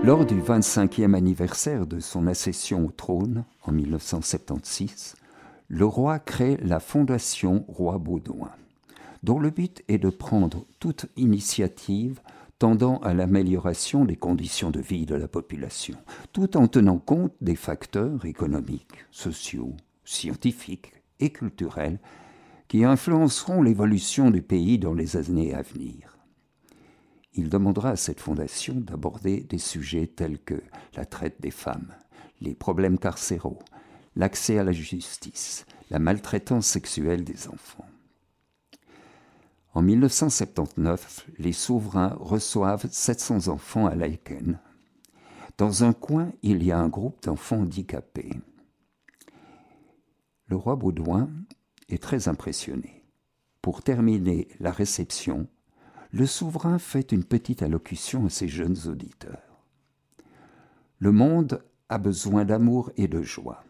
Lors 0.01 0.25
du 0.25 0.39
25e 0.41 1.13
anniversaire 1.13 1.85
de 1.85 1.99
son 1.99 2.25
accession 2.27 2.85
au 2.85 2.89
trône, 2.89 3.43
en 3.63 3.73
1976, 3.73 5.15
le 5.67 5.85
roi 5.85 6.19
crée 6.19 6.57
la 6.63 6.79
Fondation 6.79 7.65
Roi 7.67 7.97
Baudouin, 7.97 8.51
dont 9.23 9.39
le 9.39 9.49
but 9.49 9.83
est 9.89 9.97
de 9.97 10.09
prendre 10.09 10.65
toute 10.79 11.07
initiative 11.17 12.21
tendant 12.59 12.99
à 12.99 13.13
l'amélioration 13.13 14.05
des 14.05 14.15
conditions 14.15 14.71
de 14.71 14.79
vie 14.79 15.05
de 15.05 15.15
la 15.15 15.27
population, 15.27 15.97
tout 16.31 16.55
en 16.55 16.67
tenant 16.67 16.97
compte 16.97 17.33
des 17.41 17.57
facteurs 17.57 18.23
économiques, 18.23 19.05
sociaux, 19.11 19.75
scientifiques 20.05 20.93
et 21.19 21.31
culturels 21.31 21.99
qui 22.69 22.85
influenceront 22.85 23.61
l'évolution 23.61 24.31
du 24.31 24.41
pays 24.41 24.79
dans 24.79 24.93
les 24.93 25.17
années 25.17 25.53
à 25.53 25.61
venir 25.61 26.08
il 27.33 27.49
demandera 27.49 27.91
à 27.91 27.95
cette 27.95 28.19
fondation 28.19 28.75
d'aborder 28.75 29.41
des 29.41 29.57
sujets 29.57 30.07
tels 30.07 30.39
que 30.39 30.61
la 30.95 31.05
traite 31.05 31.39
des 31.41 31.51
femmes, 31.51 31.93
les 32.41 32.55
problèmes 32.55 32.97
carcéraux, 32.97 33.59
l'accès 34.15 34.57
à 34.57 34.63
la 34.63 34.71
justice, 34.71 35.65
la 35.89 35.99
maltraitance 35.99 36.67
sexuelle 36.67 37.23
des 37.23 37.47
enfants. 37.47 37.85
En 39.73 39.81
1979, 39.81 41.27
les 41.37 41.53
souverains 41.53 42.17
reçoivent 42.19 42.87
700 42.89 43.47
enfants 43.49 43.85
à 43.85 43.95
Laeken. 43.95 44.59
Dans 45.57 45.83
un 45.83 45.93
coin, 45.93 46.31
il 46.41 46.63
y 46.63 46.71
a 46.71 46.79
un 46.79 46.87
groupe 46.87 47.21
d'enfants 47.23 47.59
handicapés. 47.59 48.33
Le 50.47 50.55
roi 50.55 50.75
Baudouin 50.75 51.29
est 51.89 52.01
très 52.01 52.27
impressionné. 52.27 53.03
Pour 53.61 53.83
terminer 53.83 54.47
la 54.59 54.71
réception, 54.71 55.47
le 56.11 56.25
souverain 56.25 56.79
fait 56.79 57.11
une 57.11 57.23
petite 57.23 57.61
allocution 57.61 58.25
à 58.25 58.29
ses 58.29 58.47
jeunes 58.47 58.77
auditeurs. 58.87 59.63
Le 60.97 61.11
monde 61.11 61.63
a 61.87 61.97
besoin 61.97 62.45
d'amour 62.45 62.91
et 62.97 63.07
de 63.07 63.21
joie. 63.21 63.63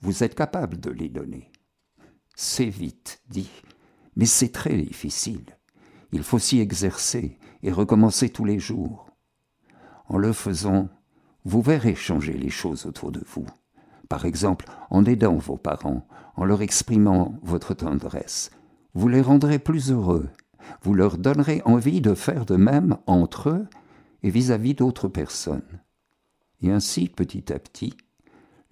Vous 0.00 0.24
êtes 0.24 0.34
capable 0.34 0.80
de 0.80 0.90
les 0.90 1.08
donner. 1.08 1.50
C'est 2.36 2.68
vite 2.68 3.22
dit, 3.28 3.50
mais 4.16 4.26
c'est 4.26 4.50
très 4.50 4.76
difficile. 4.76 5.56
Il 6.12 6.22
faut 6.22 6.38
s'y 6.38 6.60
exercer 6.60 7.38
et 7.62 7.72
recommencer 7.72 8.28
tous 8.28 8.44
les 8.44 8.58
jours. 8.58 9.10
En 10.06 10.18
le 10.18 10.32
faisant, 10.32 10.88
vous 11.44 11.62
verrez 11.62 11.94
changer 11.94 12.32
les 12.32 12.50
choses 12.50 12.86
autour 12.86 13.12
de 13.12 13.22
vous. 13.26 13.46
Par 14.08 14.24
exemple, 14.24 14.66
en 14.90 15.04
aidant 15.04 15.36
vos 15.36 15.56
parents, 15.56 16.06
en 16.36 16.44
leur 16.44 16.62
exprimant 16.62 17.38
votre 17.42 17.74
tendresse, 17.74 18.50
vous 18.94 19.08
les 19.08 19.20
rendrez 19.22 19.58
plus 19.58 19.90
heureux 19.90 20.28
vous 20.84 20.92
leur 20.92 21.16
donnerez 21.16 21.62
envie 21.64 22.02
de 22.02 22.14
faire 22.14 22.44
de 22.44 22.56
même 22.56 22.98
entre 23.06 23.48
eux 23.48 23.66
et 24.22 24.28
vis-à-vis 24.28 24.74
d'autres 24.74 25.08
personnes. 25.08 25.80
Et 26.60 26.70
ainsi, 26.70 27.08
petit 27.08 27.52
à 27.52 27.58
petit, 27.58 27.94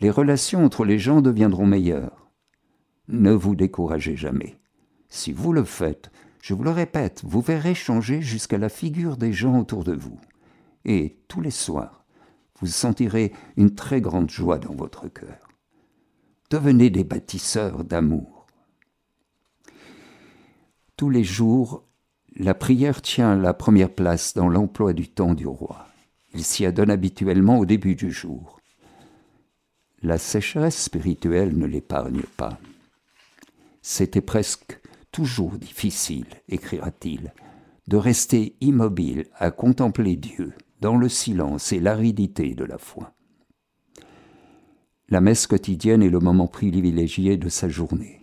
les 0.00 0.10
relations 0.10 0.64
entre 0.64 0.84
les 0.84 0.98
gens 0.98 1.22
deviendront 1.22 1.66
meilleures. 1.66 2.30
Ne 3.08 3.32
vous 3.32 3.54
découragez 3.54 4.14
jamais. 4.14 4.58
Si 5.08 5.32
vous 5.32 5.54
le 5.54 5.64
faites, 5.64 6.10
je 6.42 6.52
vous 6.52 6.64
le 6.64 6.70
répète, 6.70 7.22
vous 7.24 7.40
verrez 7.40 7.74
changer 7.74 8.20
jusqu'à 8.20 8.58
la 8.58 8.68
figure 8.68 9.16
des 9.16 9.32
gens 9.32 9.58
autour 9.58 9.82
de 9.82 9.94
vous. 9.94 10.20
Et 10.84 11.18
tous 11.28 11.40
les 11.40 11.50
soirs, 11.50 12.04
vous 12.60 12.66
sentirez 12.66 13.32
une 13.56 13.74
très 13.74 14.02
grande 14.02 14.30
joie 14.30 14.58
dans 14.58 14.74
votre 14.74 15.08
cœur. 15.08 15.48
Devenez 16.50 16.90
des 16.90 17.04
bâtisseurs 17.04 17.84
d'amour 17.84 18.42
tous 21.02 21.10
les 21.10 21.24
jours, 21.24 21.84
la 22.36 22.54
prière 22.54 23.02
tient 23.02 23.36
la 23.36 23.52
première 23.52 23.90
place 23.90 24.34
dans 24.34 24.48
l'emploi 24.48 24.92
du 24.92 25.08
temps 25.08 25.34
du 25.34 25.46
roi. 25.46 25.86
Il 26.34 26.44
s'y 26.44 26.64
adonne 26.64 26.90
habituellement 26.90 27.58
au 27.58 27.66
début 27.66 27.94
du 27.94 28.10
jour. 28.10 28.58
La 30.02 30.18
sécheresse 30.18 30.82
spirituelle 30.82 31.56
ne 31.56 31.66
l'épargne 31.66 32.22
pas. 32.36 32.58
C'était 33.82 34.22
presque 34.22 34.80
toujours 35.10 35.52
difficile, 35.52 36.26
écrira-t-il, 36.48 37.34
de 37.86 37.96
rester 37.96 38.56
immobile 38.60 39.26
à 39.34 39.50
contempler 39.50 40.16
Dieu 40.16 40.54
dans 40.80 40.96
le 40.96 41.08
silence 41.08 41.72
et 41.72 41.80
l'aridité 41.80 42.54
de 42.54 42.64
la 42.64 42.78
foi. 42.78 43.12
La 45.08 45.20
messe 45.20 45.46
quotidienne 45.46 46.02
est 46.02 46.08
le 46.08 46.20
moment 46.20 46.48
privilégié 46.48 47.36
de 47.36 47.50
sa 47.50 47.68
journée. 47.68 48.21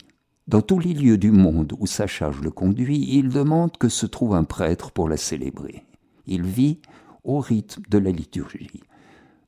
Dans 0.50 0.63
tous 0.63 0.79
les 0.79 0.96
lieux 0.96 1.20
du 1.20 1.29
monde 1.29 1.74
où 1.77 1.86
sa 1.86 2.08
charge 2.08 2.41
le 2.41 2.50
conduit, 2.50 3.06
il 3.08 3.29
demande 3.29 3.77
que 3.77 3.88
se 3.88 4.08
trouve 4.08 4.34
un 4.34 4.44
prêtre 4.44 4.89
pour 4.89 5.08
la 5.08 5.15
célébrer. 5.15 5.86
Il 6.25 6.41
vit 6.41 6.79
au 7.24 7.38
rythme 7.38 7.84
de 7.88 8.00
la 8.00 8.10
liturgie, 8.10 8.82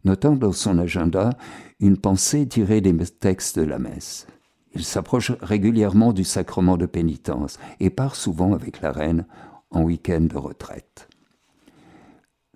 notant 0.06 0.36
dans 0.36 0.52
son 0.52 0.78
agenda 0.78 1.32
une 1.80 1.98
pensée 1.98 2.48
tirée 2.48 2.82
des 2.82 2.96
textes 3.08 3.58
de 3.58 3.66
la 3.66 3.80
messe. 3.80 4.28
Il 4.76 4.84
s'approche 4.84 5.32
régulièrement 5.42 6.14
du 6.14 6.24
sacrement 6.24 6.78
de 6.78 6.86
pénitence 6.86 7.58
et 7.80 7.90
part 7.90 8.16
souvent 8.16 8.54
avec 8.54 8.82
la 8.82 8.92
reine 8.92 9.26
en 9.72 9.82
week-end 9.82 10.22
de 10.22 10.38
retraite. 10.38 11.10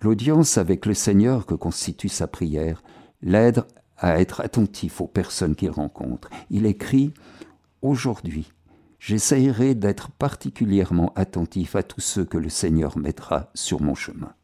L'audience 0.00 0.56
avec 0.56 0.86
le 0.86 0.94
Seigneur 0.94 1.46
que 1.46 1.54
constitue 1.56 2.08
sa 2.08 2.28
prière 2.28 2.84
l'aide 3.22 3.64
à 3.98 4.20
être 4.20 4.40
attentif 4.40 5.00
aux 5.00 5.08
personnes 5.08 5.56
qu'il 5.56 5.70
rencontre. 5.70 6.28
Il 6.48 6.64
écrit 6.64 7.12
Aujourd'hui, 7.82 8.52
j'essayerai 8.98 9.74
d'être 9.74 10.10
particulièrement 10.10 11.12
attentif 11.14 11.76
à 11.76 11.82
tous 11.82 12.00
ceux 12.00 12.24
que 12.24 12.38
le 12.38 12.48
Seigneur 12.48 12.96
mettra 12.96 13.50
sur 13.54 13.80
mon 13.82 13.94
chemin. 13.94 14.34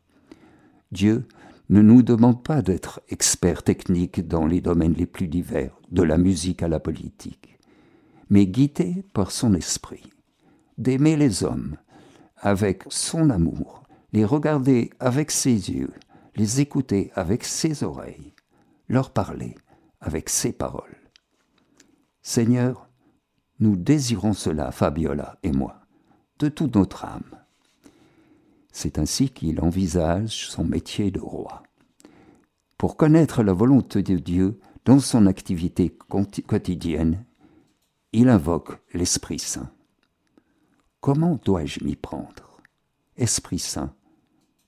Dieu 0.91 1.27
ne 1.71 1.81
nous 1.81 2.03
demande 2.03 2.43
pas 2.43 2.61
d'être 2.61 3.01
experts 3.09 3.63
techniques 3.63 4.27
dans 4.27 4.47
les 4.47 4.61
domaines 4.61 4.93
les 4.93 5.07
plus 5.07 5.29
divers, 5.29 5.79
de 5.91 6.03
la 6.03 6.19
musique 6.19 6.63
à 6.63 6.69
la 6.69 6.81
politique, 6.81 7.59
mais 8.29 8.47
guidés 8.47 9.05
par 9.15 9.31
son 9.31 9.55
esprit, 9.55 10.11
d'aimer 10.77 11.17
les 11.17 11.45
hommes 11.45 11.77
avec 12.37 12.85
son 12.89 13.31
amour, 13.31 13.85
les 14.13 14.25
regarder 14.25 14.91
avec 15.01 15.31
ses 15.31 15.71
yeux, 15.71 15.93
les 16.37 16.61
écouter 16.61 17.11
avec 17.15 17.45
ses 17.45 17.85
oreilles, 17.85 18.35
leur 18.89 19.11
parler 19.11 19.55
avec 20.01 20.29
ses 20.29 20.53
paroles. 20.53 20.97
Seigneur, 22.21 22.89
nous 23.63 23.77
désirons 23.77 24.33
cela, 24.33 24.73
Fabiola 24.73 25.39
et 25.45 25.53
moi, 25.53 25.83
de 26.41 26.49
toute 26.49 26.75
notre 26.75 27.05
âme. 27.05 27.39
C'est 28.73 28.99
ainsi 28.99 29.29
qu'il 29.29 29.61
envisage 29.61 30.49
son 30.51 30.65
métier 30.65 31.13
de 31.13 31.21
roi. 31.21 31.63
Pour 32.77 32.97
connaître 32.97 33.45
la 33.45 33.53
volonté 33.53 34.03
de 34.03 34.17
Dieu 34.19 34.59
dans 34.85 34.99
son 34.99 35.27
activité 35.27 35.97
quotidienne, 36.49 37.25
il 38.13 38.29
invoque 38.29 38.83
l'Esprit 38.95 39.39
Saint. 39.39 39.71
Comment 41.01 41.39
dois-je 41.45 41.85
m'y 41.85 41.95
prendre? 41.95 42.59
Esprit 43.17 43.61
Saint, 43.61 43.95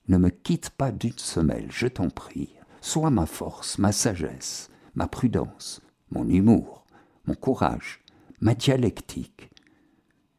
ne 0.07 0.17
me 0.17 0.29
quitte 0.29 0.69
pas 0.69 0.93
d'une 0.93 1.17
semelle, 1.17 1.69
je 1.69 1.87
t'en 1.87 2.09
prie. 2.09 2.55
Sois 2.79 3.09
ma 3.09 3.25
force, 3.25 3.77
ma 3.77 3.91
sagesse, 3.91 4.69
ma 4.93 5.07
prudence, 5.07 5.81
mon 6.11 6.29
humour, 6.29 6.85
mon 7.25 7.35
courage, 7.35 8.04
ma 8.45 8.53
dialectique. 8.53 9.49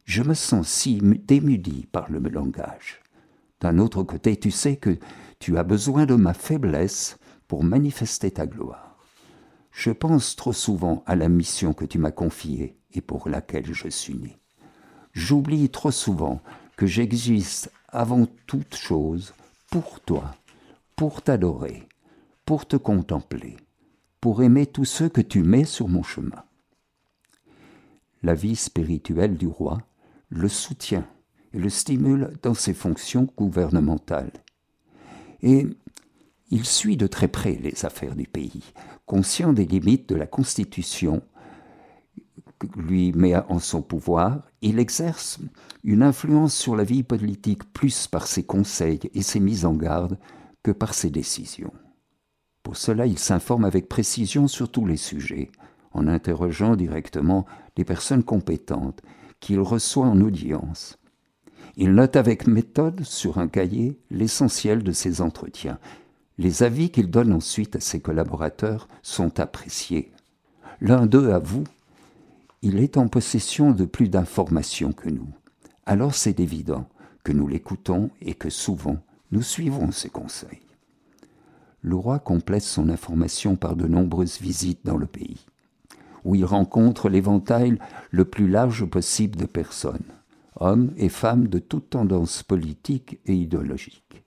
Je 0.04 0.22
me 0.22 0.34
sens 0.34 0.68
si 0.68 1.00
démudi 1.02 1.88
par 1.90 2.08
le 2.08 2.20
langage. 2.20 3.00
D'un 3.60 3.80
autre 3.80 4.04
côté, 4.04 4.36
tu 4.36 4.52
sais 4.52 4.76
que 4.76 4.96
Tu 5.40 5.58
as 5.58 5.64
besoin 5.64 6.06
de 6.06 6.14
ma 6.14 6.32
faiblesse 6.32 7.18
pour 7.48 7.64
manifester 7.64 8.30
ta 8.30 8.46
gloire. 8.46 8.96
Je 9.72 9.90
pense 9.90 10.36
trop 10.36 10.52
souvent 10.52 11.02
à 11.06 11.16
la 11.16 11.28
mission 11.28 11.74
que 11.74 11.84
tu 11.84 11.98
m'as 11.98 12.12
confiée 12.12 12.78
et 12.92 13.00
pour 13.00 13.28
laquelle 13.28 13.74
je 13.74 13.88
suis 13.88 14.14
né. 14.14 14.38
J'oublie 15.12 15.68
trop 15.68 15.90
souvent 15.90 16.40
que 16.76 16.86
j'existe 16.86 17.72
avant 17.88 18.26
toute 18.46 18.76
chose 18.76 19.34
pour 19.68 19.98
toi, 20.00 20.36
pour 20.94 21.22
t'adorer, 21.22 21.88
pour 22.44 22.66
te 22.66 22.76
contempler, 22.76 23.56
pour 24.20 24.44
aimer 24.44 24.66
tous 24.66 24.84
ceux 24.84 25.08
que 25.08 25.20
tu 25.20 25.42
mets 25.42 25.64
sur 25.64 25.88
mon 25.88 26.04
chemin. 26.04 26.44
La 28.26 28.34
vie 28.34 28.56
spirituelle 28.56 29.36
du 29.36 29.46
roi 29.46 29.78
le 30.30 30.48
soutient 30.48 31.06
et 31.52 31.60
le 31.60 31.68
stimule 31.68 32.32
dans 32.42 32.54
ses 32.54 32.74
fonctions 32.74 33.28
gouvernementales. 33.36 34.32
Et 35.42 35.68
il 36.50 36.64
suit 36.64 36.96
de 36.96 37.06
très 37.06 37.28
près 37.28 37.52
les 37.52 37.84
affaires 37.84 38.16
du 38.16 38.26
pays, 38.26 38.64
conscient 39.04 39.52
des 39.52 39.64
limites 39.64 40.08
de 40.08 40.16
la 40.16 40.26
Constitution 40.26 41.22
que 42.58 42.66
lui 42.76 43.12
met 43.12 43.36
en 43.36 43.60
son 43.60 43.80
pouvoir, 43.80 44.50
il 44.60 44.80
exerce 44.80 45.38
une 45.84 46.02
influence 46.02 46.52
sur 46.52 46.74
la 46.74 46.82
vie 46.82 47.04
politique 47.04 47.72
plus 47.72 48.08
par 48.08 48.26
ses 48.26 48.42
conseils 48.42 49.08
et 49.14 49.22
ses 49.22 49.38
mises 49.38 49.64
en 49.64 49.74
garde 49.74 50.18
que 50.64 50.72
par 50.72 50.94
ses 50.94 51.10
décisions. 51.10 51.72
Pour 52.64 52.76
cela, 52.76 53.06
il 53.06 53.20
s'informe 53.20 53.64
avec 53.64 53.88
précision 53.88 54.48
sur 54.48 54.68
tous 54.68 54.84
les 54.84 54.96
sujets, 54.96 55.52
en 55.92 56.08
interrogeant 56.08 56.74
directement 56.74 57.46
les 57.76 57.84
personnes 57.84 58.24
compétentes 58.24 59.02
qu'il 59.40 59.60
reçoit 59.60 60.06
en 60.06 60.20
audience. 60.20 60.98
Il 61.76 61.92
note 61.92 62.16
avec 62.16 62.46
méthode 62.46 63.02
sur 63.04 63.38
un 63.38 63.48
cahier 63.48 63.98
l'essentiel 64.10 64.82
de 64.82 64.92
ses 64.92 65.20
entretiens. 65.20 65.78
Les 66.38 66.62
avis 66.62 66.90
qu'il 66.90 67.10
donne 67.10 67.32
ensuite 67.32 67.76
à 67.76 67.80
ses 67.80 68.00
collaborateurs 68.00 68.88
sont 69.02 69.40
appréciés. 69.40 70.10
L'un 70.80 71.06
d'eux 71.06 71.30
avoue 71.30 71.64
il 72.62 72.78
est 72.78 72.96
en 72.96 73.06
possession 73.06 73.70
de 73.70 73.84
plus 73.84 74.08
d'informations 74.08 74.92
que 74.92 75.08
nous. 75.08 75.28
Alors 75.84 76.14
c'est 76.14 76.40
évident 76.40 76.88
que 77.22 77.32
nous 77.32 77.46
l'écoutons 77.46 78.10
et 78.20 78.34
que 78.34 78.50
souvent 78.50 78.98
nous 79.30 79.42
suivons 79.42 79.92
ses 79.92 80.08
conseils. 80.08 80.62
Le 81.80 81.94
roi 81.94 82.18
complète 82.18 82.64
son 82.64 82.88
information 82.88 83.54
par 83.54 83.76
de 83.76 83.86
nombreuses 83.86 84.40
visites 84.40 84.84
dans 84.84 84.96
le 84.96 85.06
pays, 85.06 85.46
où 86.26 86.34
il 86.34 86.44
rencontre 86.44 87.08
l'éventail 87.08 87.78
le 88.10 88.24
plus 88.24 88.48
large 88.48 88.84
possible 88.84 89.36
de 89.38 89.46
personnes, 89.46 90.12
hommes 90.56 90.92
et 90.96 91.08
femmes 91.08 91.46
de 91.46 91.60
toutes 91.60 91.90
tendances 91.90 92.42
politiques 92.42 93.20
et 93.26 93.34
idéologiques. 93.34 94.24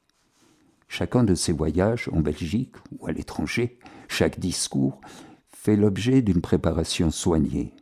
Chacun 0.87 1.23
de 1.23 1.35
ses 1.35 1.51
voyages 1.51 2.09
en 2.13 2.21
Belgique 2.21 2.75
ou 2.97 3.05
à 3.05 3.11
l'étranger, 3.11 3.77
chaque 4.07 4.39
discours, 4.39 5.01
fait 5.49 5.75
l'objet 5.75 6.21
d'une 6.21 6.41
préparation 6.41 7.11
soignée, 7.11 7.75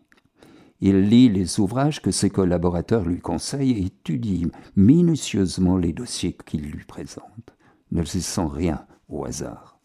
il 0.80 1.02
lit 1.10 1.30
les 1.30 1.60
ouvrages 1.60 2.02
que 2.02 2.12
ses 2.12 2.30
collaborateurs 2.30 3.06
lui 3.06 3.20
conseillent 3.20 3.72
et 3.72 3.86
étudie 3.86 4.48
minutieusement 4.76 5.78
les 5.78 5.92
dossiers 5.92 6.38
qu'il 6.46 6.62
lui 6.62 6.86
présente, 6.86 7.56
ne 7.92 8.02
laissant 8.02 8.48
rien 8.48 8.86
au 9.10 9.26
hasard, 9.26 9.77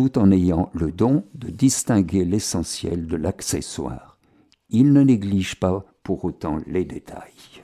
tout 0.00 0.18
en 0.18 0.30
ayant 0.30 0.70
le 0.72 0.90
don 0.90 1.24
de 1.34 1.50
distinguer 1.50 2.24
l'essentiel 2.24 3.06
de 3.06 3.16
l'accessoire. 3.16 4.16
Il 4.70 4.94
ne 4.94 5.02
néglige 5.02 5.56
pas 5.56 5.84
pour 6.02 6.24
autant 6.24 6.56
les 6.66 6.86
détails. 6.86 7.60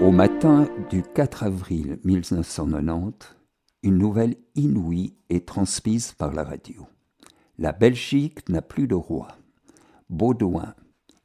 Au 0.00 0.10
matin 0.10 0.66
du 0.88 1.02
4 1.02 1.42
avril 1.42 1.98
1990, 2.04 3.36
une 3.82 3.98
nouvelle 3.98 4.36
inouïe 4.54 5.14
est 5.28 5.46
transmise 5.46 6.12
par 6.12 6.32
la 6.32 6.42
radio. 6.42 6.86
La 7.58 7.72
Belgique 7.72 8.48
n'a 8.48 8.62
plus 8.62 8.86
de 8.86 8.94
roi. 8.94 9.28
Baudouin, 10.12 10.74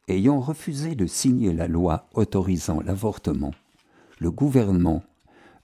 ayant 0.08 0.40
refusé 0.40 0.96
de 0.96 1.08
signer 1.08 1.52
la 1.52 1.68
loi 1.68 2.08
autorisant 2.14 2.80
l'avortement, 2.80 3.52
le 4.18 4.32
gouvernement 4.32 5.04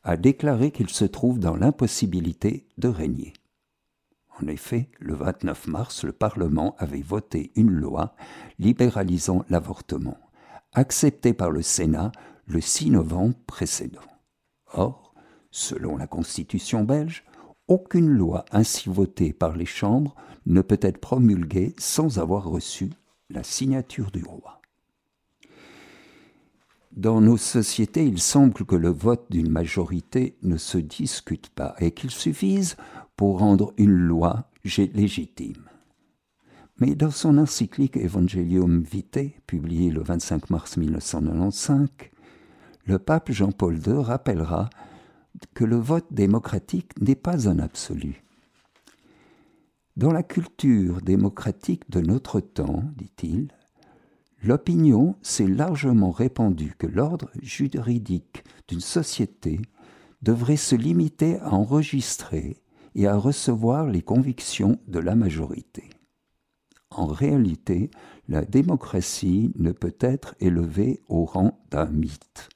a 0.03 0.17
déclaré 0.17 0.71
qu'il 0.71 0.89
se 0.89 1.05
trouve 1.05 1.39
dans 1.39 1.55
l'impossibilité 1.55 2.67
de 2.77 2.89
régner. 2.89 3.31
En 4.41 4.47
effet, 4.47 4.89
le 4.99 5.13
29 5.13 5.67
mars, 5.67 6.03
le 6.03 6.11
Parlement 6.11 6.75
avait 6.79 7.01
voté 7.01 7.53
une 7.55 7.71
loi 7.71 8.13
libéralisant 8.59 9.45
l'avortement, 9.49 10.17
acceptée 10.73 11.33
par 11.33 11.49
le 11.49 11.61
Sénat 11.61 12.11
le 12.45 12.59
6 12.59 12.89
novembre 12.89 13.37
précédent. 13.47 14.01
Or, 14.73 15.13
selon 15.49 15.95
la 15.95 16.07
Constitution 16.07 16.83
belge, 16.83 17.23
aucune 17.69 18.09
loi 18.09 18.43
ainsi 18.51 18.89
votée 18.89 19.31
par 19.31 19.55
les 19.55 19.65
chambres 19.65 20.13
ne 20.45 20.59
peut 20.59 20.79
être 20.81 20.99
promulguée 20.99 21.73
sans 21.77 22.19
avoir 22.19 22.43
reçu 22.49 22.89
la 23.33 23.43
signature 23.43 24.11
du 24.11 24.23
roi. 24.23 24.61
Dans 26.91 27.21
nos 27.21 27.37
sociétés, 27.37 28.05
il 28.05 28.19
semble 28.19 28.65
que 28.65 28.75
le 28.75 28.89
vote 28.89 29.25
d'une 29.31 29.49
majorité 29.49 30.37
ne 30.43 30.57
se 30.57 30.77
discute 30.77 31.49
pas 31.49 31.75
et 31.79 31.91
qu'il 31.91 32.11
suffise 32.11 32.77
pour 33.15 33.39
rendre 33.39 33.73
une 33.77 33.97
loi 33.97 34.49
légitime. 34.93 35.69
Mais 36.77 36.95
dans 36.95 37.11
son 37.11 37.37
encyclique 37.39 37.97
Evangelium 37.97 38.83
Vitae, 38.83 39.31
publié 39.47 39.89
le 39.89 40.03
25 40.03 40.49
mars 40.51 40.77
1995, 40.77 41.87
le 42.85 42.99
pape 42.99 43.31
Jean-Paul 43.31 43.79
II 43.85 44.01
rappellera 44.01 44.69
que 45.55 45.63
le 45.63 45.77
vote 45.77 46.07
démocratique 46.11 46.91
n'est 47.01 47.15
pas 47.15 47.49
un 47.49 47.59
absolu. 47.59 48.23
Dans 49.95 50.11
la 50.11 50.23
culture 50.23 51.01
démocratique 51.01 51.89
de 51.89 52.01
notre 52.01 52.39
temps, 52.39 52.83
dit-il, 52.97 53.49
l'opinion 54.43 55.15
s'est 55.21 55.47
largement 55.47 56.11
répandue 56.11 56.73
que 56.77 56.87
l'ordre 56.87 57.29
juridique 57.41 58.43
d'une 58.67 58.79
société 58.79 59.61
devrait 60.21 60.57
se 60.57 60.75
limiter 60.75 61.39
à 61.39 61.53
enregistrer 61.53 62.57
et 62.95 63.07
à 63.07 63.15
recevoir 63.15 63.87
les 63.87 64.01
convictions 64.01 64.79
de 64.87 64.99
la 64.99 65.15
majorité. 65.15 65.89
En 66.89 67.07
réalité, 67.07 67.89
la 68.27 68.45
démocratie 68.45 69.51
ne 69.57 69.71
peut 69.71 69.95
être 69.99 70.35
élevée 70.39 71.01
au 71.07 71.25
rang 71.25 71.59
d'un 71.71 71.87
mythe 71.87 72.49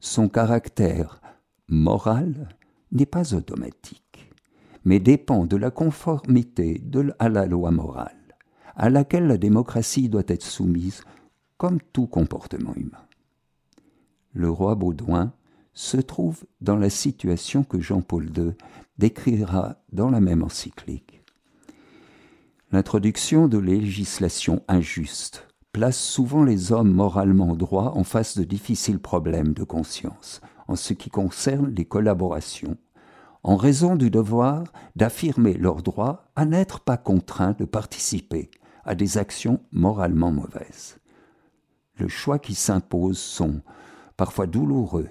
son 0.00 0.28
caractère 0.28 1.20
moral 1.68 2.48
n'est 2.90 3.06
pas 3.06 3.34
automatique, 3.34 4.29
mais 4.84 5.00
dépend 5.00 5.46
de 5.46 5.56
la 5.56 5.70
conformité 5.70 6.82
à 7.18 7.28
la 7.28 7.46
loi 7.46 7.70
morale, 7.70 8.36
à 8.76 8.90
laquelle 8.90 9.26
la 9.26 9.36
démocratie 9.36 10.08
doit 10.08 10.22
être 10.26 10.44
soumise 10.44 11.02
comme 11.58 11.80
tout 11.92 12.06
comportement 12.06 12.74
humain. 12.74 13.04
Le 14.32 14.48
roi 14.48 14.74
Baudouin 14.74 15.32
se 15.74 15.96
trouve 15.96 16.44
dans 16.60 16.76
la 16.76 16.90
situation 16.90 17.64
que 17.64 17.80
Jean-Paul 17.80 18.30
II 18.36 18.52
décrira 18.98 19.76
dans 19.92 20.10
la 20.10 20.20
même 20.20 20.42
encyclique. 20.42 21.22
L'introduction 22.72 23.48
de 23.48 23.58
législation 23.58 24.62
injuste 24.68 25.48
place 25.72 25.98
souvent 25.98 26.44
les 26.44 26.72
hommes 26.72 26.92
moralement 26.92 27.54
droits 27.54 27.96
en 27.96 28.04
face 28.04 28.36
de 28.36 28.44
difficiles 28.44 29.00
problèmes 29.00 29.52
de 29.52 29.64
conscience 29.64 30.40
en 30.68 30.76
ce 30.76 30.92
qui 30.92 31.10
concerne 31.10 31.74
les 31.74 31.84
collaborations, 31.84 32.76
en 33.42 33.56
raison 33.56 33.96
du 33.96 34.10
devoir 34.10 34.64
d'affirmer 34.96 35.54
leur 35.54 35.82
droit 35.82 36.30
à 36.36 36.44
n'être 36.44 36.80
pas 36.80 36.96
contraints 36.96 37.56
de 37.58 37.64
participer 37.64 38.50
à 38.84 38.94
des 38.94 39.18
actions 39.18 39.60
moralement 39.72 40.32
mauvaises. 40.32 40.98
Le 41.96 42.08
choix 42.08 42.38
qui 42.38 42.54
s'impose 42.54 43.18
sont 43.18 43.60
parfois 44.16 44.46
douloureux 44.46 45.08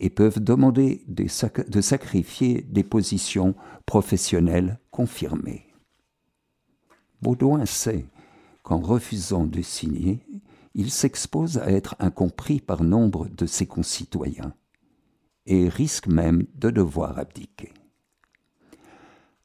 et 0.00 0.10
peuvent 0.10 0.42
demander 0.42 1.04
de 1.08 1.80
sacrifier 1.80 2.62
des 2.62 2.84
positions 2.84 3.54
professionnelles 3.86 4.78
confirmées. 4.90 5.66
Baudouin 7.22 7.64
sait 7.66 8.06
qu'en 8.62 8.80
refusant 8.80 9.44
de 9.44 9.62
signer, 9.62 10.20
il 10.74 10.90
s'expose 10.90 11.58
à 11.58 11.70
être 11.70 11.94
incompris 12.00 12.60
par 12.60 12.82
nombre 12.82 13.28
de 13.28 13.46
ses 13.46 13.66
concitoyens 13.66 14.54
et 15.46 15.68
risque 15.68 16.06
même 16.06 16.46
de 16.54 16.70
devoir 16.70 17.18
abdiquer. 17.18 17.72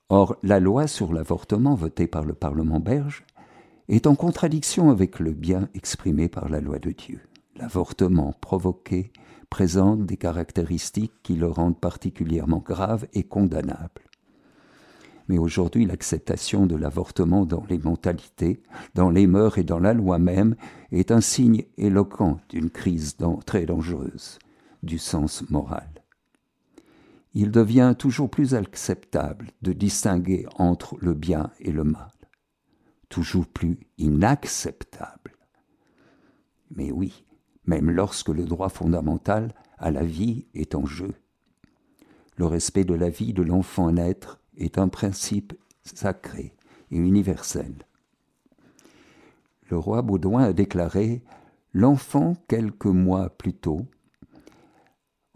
Or, 0.10 0.38
la 0.42 0.60
loi 0.60 0.88
sur 0.88 1.14
l'avortement 1.14 1.76
votée 1.76 2.08
par 2.08 2.24
le 2.24 2.34
Parlement 2.34 2.80
belge 2.80 3.24
est 3.90 4.08
en 4.08 4.16
contradiction 4.16 4.90
avec 4.90 5.20
le 5.20 5.34
bien 5.34 5.70
exprimé 5.76 6.30
par 6.30 6.50
la 6.50 6.62
loi 6.62 6.80
de 6.80 6.92
Dieu. 6.92 7.22
L'avortement 7.56 8.34
provoqué 8.42 9.12
présente 9.50 10.06
des 10.06 10.18
caractéristiques 10.18 11.14
qui 11.22 11.36
le 11.36 11.48
rendent 11.48 11.80
particulièrement 11.80 12.60
grave 12.60 13.08
et 13.14 13.24
condamnable. 13.24 14.02
mais 15.28 15.38
aujourd'hui 15.38 15.86
l'acceptation 15.86 16.66
de 16.66 16.76
l'avortement 16.76 17.46
dans 17.46 17.64
les 17.70 17.78
mentalités, 17.78 18.64
dans 18.96 19.12
les 19.12 19.28
mœurs 19.28 19.60
et 19.60 19.64
dans 19.64 19.78
la 19.78 19.94
loi 19.94 20.18
même 20.18 20.56
est 20.92 21.12
un 21.12 21.22
signe 21.22 21.66
éloquent 21.78 22.40
d'une 22.50 22.72
crise 22.72 23.16
très 23.46 23.68
dangereuse 23.68 24.40
du 24.84 24.98
sens 24.98 25.48
moral. 25.50 25.90
Il 27.34 27.52
devient 27.52 27.96
toujours 27.98 28.30
plus 28.30 28.56
acceptable 28.56 29.52
de 29.62 29.74
distinguer 29.74 30.48
entre 30.56 30.98
le 31.00 31.14
bien 31.14 31.52
et 31.60 31.72
le 31.72 31.84
mal, 31.84 32.12
toujours 33.08 33.46
plus 33.46 33.80
inacceptable. 33.98 35.36
Mais 36.72 36.92
oui, 36.92 37.26
même 37.66 37.92
lorsque 37.92 38.30
le 38.30 38.46
droit 38.46 38.70
fondamental 38.70 39.54
à 39.78 39.92
la 39.92 40.04
vie 40.04 40.48
est 40.54 40.76
en 40.76 40.86
jeu. 40.86 41.14
Le 42.36 42.46
respect 42.46 42.84
de 42.84 42.94
la 42.94 43.10
vie 43.10 43.34
de 43.34 43.44
l'enfant 43.44 43.92
naître 43.92 44.40
est 44.58 44.78
un 44.78 44.88
principe 44.88 45.54
sacré 45.84 46.54
et 46.92 46.98
universel. 46.98 47.74
Le 49.70 49.78
roi 49.78 50.02
Baudouin 50.02 50.44
a 50.44 50.54
déclaré 50.54 51.22
L'enfant, 51.72 52.34
quelques 52.48 52.86
mois 52.88 53.30
plus 53.30 53.54
tôt, 53.54 53.86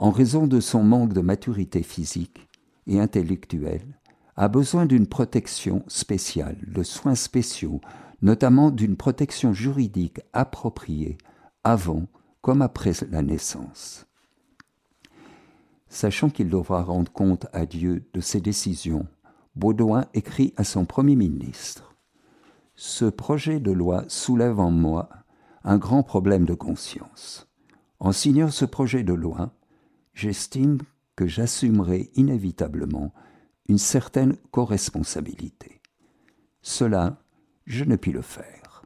en 0.03 0.11
raison 0.11 0.47
de 0.47 0.59
son 0.59 0.83
manque 0.83 1.13
de 1.13 1.21
maturité 1.21 1.81
physique 1.81 2.49
et 2.87 2.99
intellectuelle, 2.99 4.01
a 4.35 4.49
besoin 4.49 4.85
d'une 4.85 5.07
protection 5.07 5.81
spéciale, 5.87 6.57
de 6.67 6.83
soins 6.83 7.15
spéciaux, 7.15 7.79
notamment 8.21 8.69
d'une 8.69 8.97
protection 8.97 9.53
juridique 9.53 10.19
appropriée 10.33 11.17
avant 11.63 12.07
comme 12.41 12.61
après 12.61 12.91
la 13.11 13.21
naissance. 13.21 14.05
Sachant 15.87 16.29
qu'il 16.29 16.49
devra 16.49 16.83
rendre 16.83 17.09
compte 17.09 17.47
à 17.53 17.65
Dieu 17.65 18.05
de 18.13 18.19
ses 18.19 18.41
décisions, 18.41 19.07
Baudouin 19.55 20.03
écrit 20.13 20.53
à 20.57 20.65
son 20.65 20.83
Premier 20.83 21.15
ministre 21.15 21.95
Ce 22.75 23.05
projet 23.05 23.61
de 23.61 23.71
loi 23.71 24.03
soulève 24.09 24.59
en 24.59 24.69
moi 24.69 25.07
un 25.63 25.77
grand 25.77 26.03
problème 26.03 26.43
de 26.43 26.55
conscience. 26.55 27.47
En 28.01 28.11
signant 28.11 28.51
ce 28.51 28.65
projet 28.65 29.03
de 29.03 29.13
loi, 29.13 29.53
j'estime 30.13 30.79
que 31.15 31.27
j'assumerai 31.27 32.11
inévitablement 32.15 33.13
une 33.67 33.77
certaine 33.77 34.35
co-responsabilité. 34.51 35.81
Cela, 36.61 37.21
je 37.65 37.83
ne 37.83 37.95
puis 37.95 38.11
le 38.11 38.21
faire. 38.21 38.83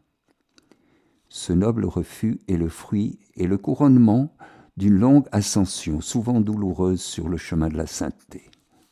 Ce 1.29 1.53
noble 1.53 1.85
refus 1.85 2.39
est 2.47 2.57
le 2.57 2.69
fruit 2.69 3.19
et 3.35 3.47
le 3.47 3.57
couronnement 3.57 4.35
d'une 4.77 4.97
longue 4.97 5.27
ascension, 5.31 6.01
souvent 6.01 6.39
douloureuse 6.39 7.01
sur 7.01 7.29
le 7.29 7.37
chemin 7.37 7.69
de 7.69 7.77
la 7.77 7.87
sainteté. 7.87 8.49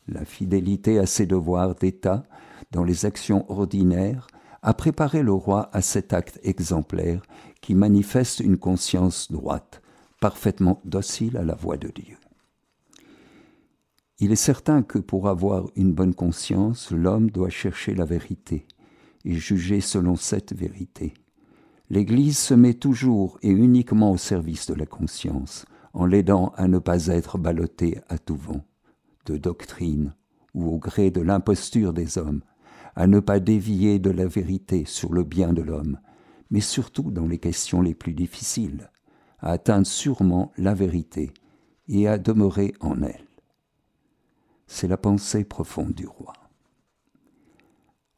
La 0.08 0.24
fidélité 0.24 0.98
à 0.98 1.06
ses 1.06 1.26
devoirs 1.26 1.74
d'État 1.74 2.24
dans 2.72 2.84
les 2.84 3.06
actions 3.06 3.50
ordinaires 3.50 4.26
a 4.62 4.74
préparé 4.74 5.22
le 5.22 5.32
roi 5.32 5.70
à 5.72 5.82
cet 5.82 6.12
acte 6.12 6.40
exemplaire 6.42 7.22
qui 7.60 7.74
manifeste 7.74 8.40
une 8.40 8.58
conscience 8.58 9.30
droite, 9.30 9.82
parfaitement 10.20 10.80
docile 10.84 11.36
à 11.36 11.44
la 11.44 11.54
voix 11.54 11.76
de 11.76 11.88
Dieu. 11.88 12.16
Il 14.18 14.32
est 14.32 14.36
certain 14.36 14.82
que 14.82 14.98
pour 14.98 15.28
avoir 15.28 15.66
une 15.76 15.92
bonne 15.92 16.14
conscience, 16.14 16.90
l'homme 16.90 17.30
doit 17.30 17.50
chercher 17.50 17.94
la 17.94 18.06
vérité 18.06 18.66
et 19.26 19.34
juger 19.34 19.82
selon 19.82 20.16
cette 20.16 20.54
vérité. 20.54 21.12
L'Église 21.90 22.38
se 22.38 22.54
met 22.54 22.72
toujours 22.72 23.38
et 23.42 23.50
uniquement 23.50 24.12
au 24.12 24.16
service 24.16 24.66
de 24.66 24.74
la 24.74 24.86
conscience, 24.86 25.66
en 25.92 26.06
l'aidant 26.06 26.52
à 26.56 26.66
ne 26.66 26.78
pas 26.78 27.08
être 27.08 27.36
ballotté 27.36 27.98
à 28.08 28.16
tout 28.16 28.36
vent, 28.36 28.64
de 29.26 29.36
doctrine 29.36 30.14
ou 30.54 30.70
au 30.70 30.78
gré 30.78 31.10
de 31.10 31.20
l'imposture 31.20 31.92
des 31.92 32.16
hommes, 32.16 32.40
à 32.94 33.06
ne 33.06 33.20
pas 33.20 33.38
dévier 33.38 33.98
de 33.98 34.10
la 34.10 34.26
vérité 34.26 34.86
sur 34.86 35.12
le 35.12 35.24
bien 35.24 35.52
de 35.52 35.60
l'homme, 35.60 35.98
mais 36.50 36.60
surtout 36.60 37.10
dans 37.10 37.26
les 37.26 37.38
questions 37.38 37.82
les 37.82 37.94
plus 37.94 38.14
difficiles, 38.14 38.90
à 39.40 39.50
atteindre 39.50 39.86
sûrement 39.86 40.52
la 40.56 40.72
vérité 40.72 41.34
et 41.88 42.08
à 42.08 42.16
demeurer 42.16 42.72
en 42.80 43.02
elle. 43.02 43.25
C'est 44.66 44.88
la 44.88 44.96
pensée 44.96 45.44
profonde 45.44 45.92
du 45.92 46.06
roi. 46.06 46.32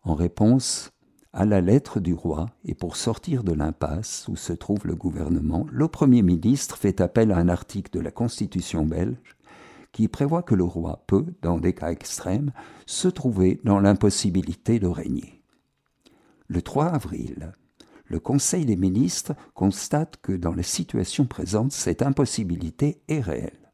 En 0.02 0.14
réponse, 0.14 0.90
à 1.32 1.44
la 1.44 1.60
lettre 1.60 2.00
du 2.00 2.14
roi, 2.14 2.46
et 2.64 2.74
pour 2.74 2.96
sortir 2.96 3.44
de 3.44 3.52
l'impasse 3.52 4.26
où 4.28 4.36
se 4.36 4.52
trouve 4.52 4.86
le 4.86 4.96
gouvernement, 4.96 5.66
le 5.70 5.88
Premier 5.88 6.22
ministre 6.22 6.78
fait 6.78 7.00
appel 7.00 7.32
à 7.32 7.36
un 7.36 7.48
article 7.48 7.92
de 7.92 8.00
la 8.00 8.10
Constitution 8.10 8.86
belge 8.86 9.36
qui 9.92 10.08
prévoit 10.08 10.42
que 10.42 10.54
le 10.54 10.64
roi 10.64 11.04
peut, 11.06 11.26
dans 11.42 11.58
des 11.58 11.74
cas 11.74 11.90
extrêmes, 11.90 12.52
se 12.86 13.08
trouver 13.08 13.60
dans 13.64 13.80
l'impossibilité 13.80 14.78
de 14.78 14.86
régner. 14.86 15.42
Le 16.46 16.62
3 16.62 16.86
avril, 16.86 17.52
le 18.06 18.20
Conseil 18.20 18.64
des 18.64 18.76
ministres 18.76 19.34
constate 19.54 20.16
que 20.22 20.32
dans 20.32 20.54
la 20.54 20.62
situation 20.62 21.26
présente, 21.26 21.72
cette 21.72 22.02
impossibilité 22.02 23.02
est 23.08 23.20
réelle. 23.20 23.70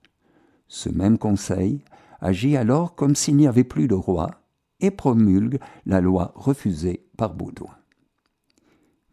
Ce 0.66 0.88
même 0.88 1.18
Conseil 1.18 1.84
agit 2.20 2.56
alors 2.56 2.94
comme 2.94 3.14
s'il 3.14 3.36
n'y 3.36 3.46
avait 3.46 3.64
plus 3.64 3.88
de 3.88 3.94
roi 3.94 4.30
et 4.80 4.90
promulgue 4.90 5.58
la 5.86 6.00
loi 6.00 6.32
refusée 6.34 7.06
par 7.16 7.34
Baudouin. 7.34 7.74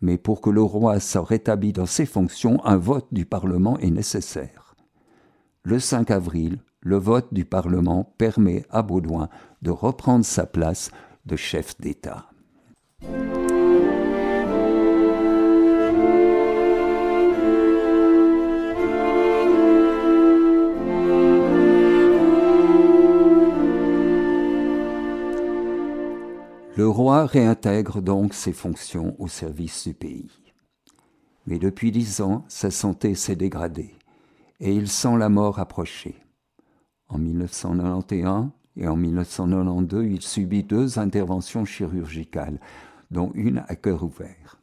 Mais 0.02 0.18
pour 0.18 0.42
que 0.42 0.50
le 0.50 0.62
roi 0.62 1.00
soit 1.00 1.24
rétabli 1.24 1.74
dans 1.74 1.86
ses 1.86 2.06
fonctions, 2.06 2.64
un 2.66 2.78
vote 2.78 3.08
du 3.12 3.26
Parlement 3.26 3.78
est 3.80 3.92
nécessaire. 3.92 4.76
Le 5.64 5.80
5 5.80 6.10
avril, 6.10 6.60
le 6.82 6.98
vote 6.98 7.32
du 7.32 7.46
Parlement 7.46 8.14
permet 8.18 8.66
à 8.72 8.82
Baudouin 8.82 9.30
de 9.62 9.70
reprendre 9.70 10.26
sa 10.26 10.48
place 10.48 10.90
de 11.28 11.36
chef 11.36 11.80
d'État. 11.80 12.26
Le 26.78 26.88
roi 26.88 27.26
réintègre 27.26 28.02
donc 28.02 28.34
ses 28.34 28.54
fonctions 28.54 29.14
au 29.20 29.28
service 29.28 29.88
du 29.88 29.94
pays. 29.94 30.32
Mais 31.46 31.60
depuis 31.60 31.92
dix 31.92 32.22
ans, 32.22 32.46
sa 32.48 32.72
santé 32.72 33.14
s'est 33.14 33.36
dégradée 33.36 33.94
et 34.62 34.74
il 34.74 34.88
sent 34.88 35.18
la 35.18 35.28
mort 35.28 35.60
approcher. 35.60 36.16
En 37.10 37.18
1991 37.18 38.52
et 38.78 38.88
en 38.88 38.96
1992, 38.96 40.06
il 40.06 40.22
subit 40.22 40.64
deux 40.64 40.98
interventions 40.98 41.66
chirurgicales, 41.66 42.60
dont 43.10 43.32
une 43.36 43.66
à 43.68 43.76
cœur 43.76 44.04
ouvert. 44.04 44.62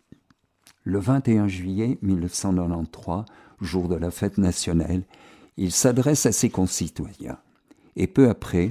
Le 0.84 1.00
21 1.00 1.46
juillet 1.46 1.98
1993, 2.00 3.24
jour 3.60 3.86
de 3.86 3.96
la 3.96 4.10
fête 4.10 4.38
nationale, 4.38 5.02
il 5.58 5.72
s'adresse 5.72 6.24
à 6.24 6.32
ses 6.32 6.48
concitoyens 6.48 7.38
et 7.96 8.06
peu 8.06 8.30
après, 8.30 8.70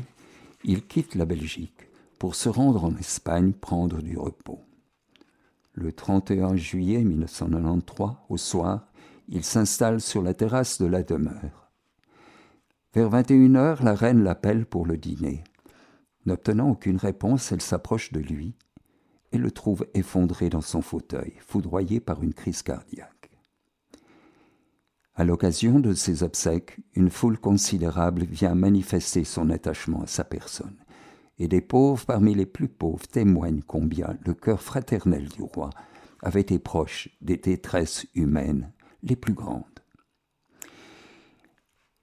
il 0.64 0.88
quitte 0.88 1.14
la 1.14 1.26
Belgique 1.26 1.87
pour 2.20 2.36
se 2.36 2.50
rendre 2.50 2.84
en 2.84 2.96
Espagne 2.98 3.54
prendre 3.54 4.02
du 4.02 4.18
repos. 4.18 4.62
Le 5.74 5.92
31 5.92 6.56
juillet 6.56 7.04
1993, 7.04 8.16
au 8.30 8.38
soir, 8.38 8.88
il 9.28 9.44
s'installe 9.44 10.02
sur 10.02 10.22
la 10.22 10.34
terrasse 10.34 10.82
de 10.82 10.88
la 10.88 11.04
demeure. 11.04 11.72
Vers 12.94 13.10
21 13.10 13.56
heures, 13.56 13.84
la 13.84 13.94
reine 13.94 14.24
l'appelle 14.24 14.66
pour 14.66 14.86
le 14.86 14.98
dîner. 14.98 15.44
N'obtenant 16.26 16.70
aucune 16.70 16.98
réponse, 16.98 17.52
elle 17.52 17.62
s'approche 17.62 18.12
de 18.12 18.20
lui 18.20 18.56
et 19.32 19.38
le 19.38 19.52
trouve 19.52 19.86
effondré 19.94 20.50
dans 20.50 20.62
son 20.62 20.82
fauteuil, 20.82 21.34
foudroyé 21.40 22.00
par 22.00 22.24
une 22.24 22.34
crise 22.34 22.64
cardiaque. 22.64 23.30
À 25.14 25.26
l'occasion 25.26 25.80
de 25.80 25.94
ces 25.94 26.24
obsèques, 26.24 26.80
une 26.96 27.10
foule 27.10 27.38
considérable 27.38 28.24
vient 28.24 28.56
manifester 28.56 29.24
son 29.24 29.50
attachement 29.50 30.02
à 30.02 30.08
sa 30.08 30.24
personne 30.24 30.78
et 31.40 31.48
des 31.48 31.62
pauvres 31.62 32.06
parmi 32.06 32.34
les 32.34 32.46
plus 32.46 32.68
pauvres 32.68 33.08
témoignent 33.08 33.62
combien 33.66 34.18
le 34.26 34.34
cœur 34.34 34.62
fraternel 34.62 35.28
du 35.30 35.42
roi 35.42 35.70
avait 36.22 36.42
été 36.42 36.60
proche 36.60 37.10
des 37.22 37.38
détresses 37.38 38.06
humaines 38.16 38.72
les 39.04 39.16
plus 39.16 39.34
grandes. 39.34 39.64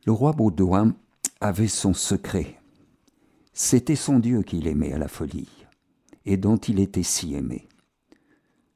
Le 0.07 0.13
roi 0.13 0.33
Baudouin 0.33 0.95
avait 1.41 1.69
son 1.69 1.95
secret. 1.95 2.61
C'était 3.53 3.97
son 3.97 4.19
Dieu 4.19 4.43
qu'il 4.43 4.67
aimait 4.67 4.93
à 4.93 4.99
la 4.99 5.09
folie, 5.09 5.49
et 6.27 6.37
dont 6.37 6.57
il 6.57 6.79
était 6.79 7.03
si 7.03 7.35
aimé. 7.35 7.69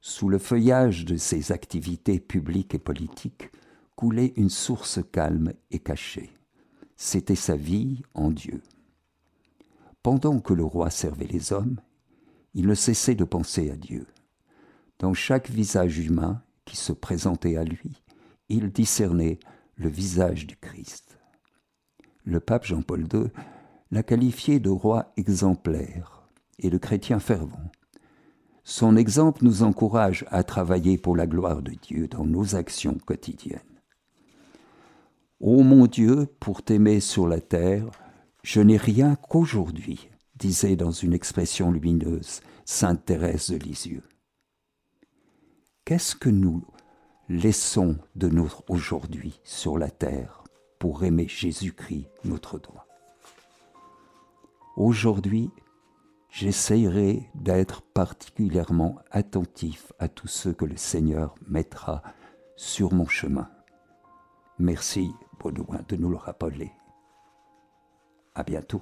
Sous 0.01 0.29
le 0.29 0.39
feuillage 0.39 1.05
de 1.05 1.17
ses 1.17 1.53
activités 1.53 2.21
publiques 2.21 2.75
et 2.75 2.79
politiques 2.79 3.51
coulait 3.95 4.33
une 4.37 4.51
source 4.51 5.01
calme 5.13 5.53
et 5.71 5.81
cachée. 5.81 6.31
C'était 6.97 7.35
sa 7.35 7.57
vie 7.57 8.03
en 8.15 8.31
Dieu. 8.31 8.63
Pendant 10.03 10.41
que 10.41 10.55
le 10.55 10.65
roi 10.65 10.91
servait 10.91 11.27
les 11.27 11.53
hommes, 11.53 11.81
il 12.55 12.67
ne 12.67 12.75
cessait 12.75 13.15
de 13.15 13.25
penser 13.25 13.71
à 13.71 13.77
Dieu. 13.77 14.07
Dans 14.99 15.15
chaque 15.15 15.51
visage 15.51 15.99
humain 15.99 16.43
qui 16.65 16.77
se 16.77 16.93
présentait 16.93 17.57
à 17.57 17.65
lui, 17.65 18.03
il 18.49 18.71
discernait 18.71 19.39
le 19.77 19.89
visage 19.89 20.47
du 20.47 20.57
Christ. 20.57 21.19
Le 22.25 22.41
pape 22.41 22.65
Jean-Paul 22.65 23.07
II 23.13 23.31
l'a 23.91 24.03
qualifié 24.03 24.61
de 24.61 24.71
roi 24.71 25.13
exemplaire, 25.17 26.19
et 26.59 26.71
de 26.71 26.79
chrétien 26.79 27.21
fervent. 27.21 27.71
Son 28.65 28.97
exemple 28.97 29.45
nous 29.45 29.63
encourage 29.63 30.27
à 30.29 30.43
travailler 30.43 30.99
pour 30.99 31.17
la 31.17 31.27
gloire 31.27 31.63
de 31.63 31.73
Dieu 31.73 32.09
dans 32.09 32.27
nos 32.27 32.55
actions 32.55 32.99
quotidiennes. 33.07 33.61
Ô 35.41 35.63
mon 35.63 35.87
Dieu, 35.87 36.27
pour 36.41 36.63
t'aimer 36.63 37.01
sur 37.01 37.29
la 37.29 37.41
terre, 37.41 37.87
je 38.49 38.63
n'ai 38.63 38.79
rien 38.79 39.15
qu'aujourd'hui, 39.15 40.09
disait 40.37 40.75
dans 40.75 40.91
une 40.91 41.13
expression 41.13 41.71
lumineuse 41.71 42.41
Sainte 42.65 43.05
Thérèse 43.05 43.51
de 43.51 43.59
Lisieux. 43.59 44.09
Qu'est-ce 45.85 46.17
que 46.17 46.31
nous 46.31 46.65
laissons 47.29 47.99
de 48.17 48.29
notre 48.29 48.65
aujourd'hui 48.71 49.39
sur 49.45 49.77
la 49.77 49.91
terre 49.91 50.45
pour 50.79 51.05
aimer 51.05 51.29
Jésus-Christ, 51.29 52.09
notre 52.25 52.59
droit? 52.59 52.87
Aujourd'hui, 54.79 55.51
j'essayerai 56.31 57.29
d'être 57.35 57.83
particulièrement 57.83 58.99
attentif 59.11 59.93
à 59.99 60.09
tout 60.09 60.27
ce 60.27 60.49
que 60.49 60.65
le 60.65 60.79
Seigneur 60.79 61.35
mettra 61.47 62.03
sur 62.57 62.95
mon 62.95 63.07
chemin. 63.07 63.51
Merci, 64.59 65.11
Baudouin, 65.39 65.83
de 65.87 65.97
nous 65.97 66.09
le 66.09 66.17
rappeler. 66.17 66.73
À 68.39 68.45
bientôt. 68.45 68.81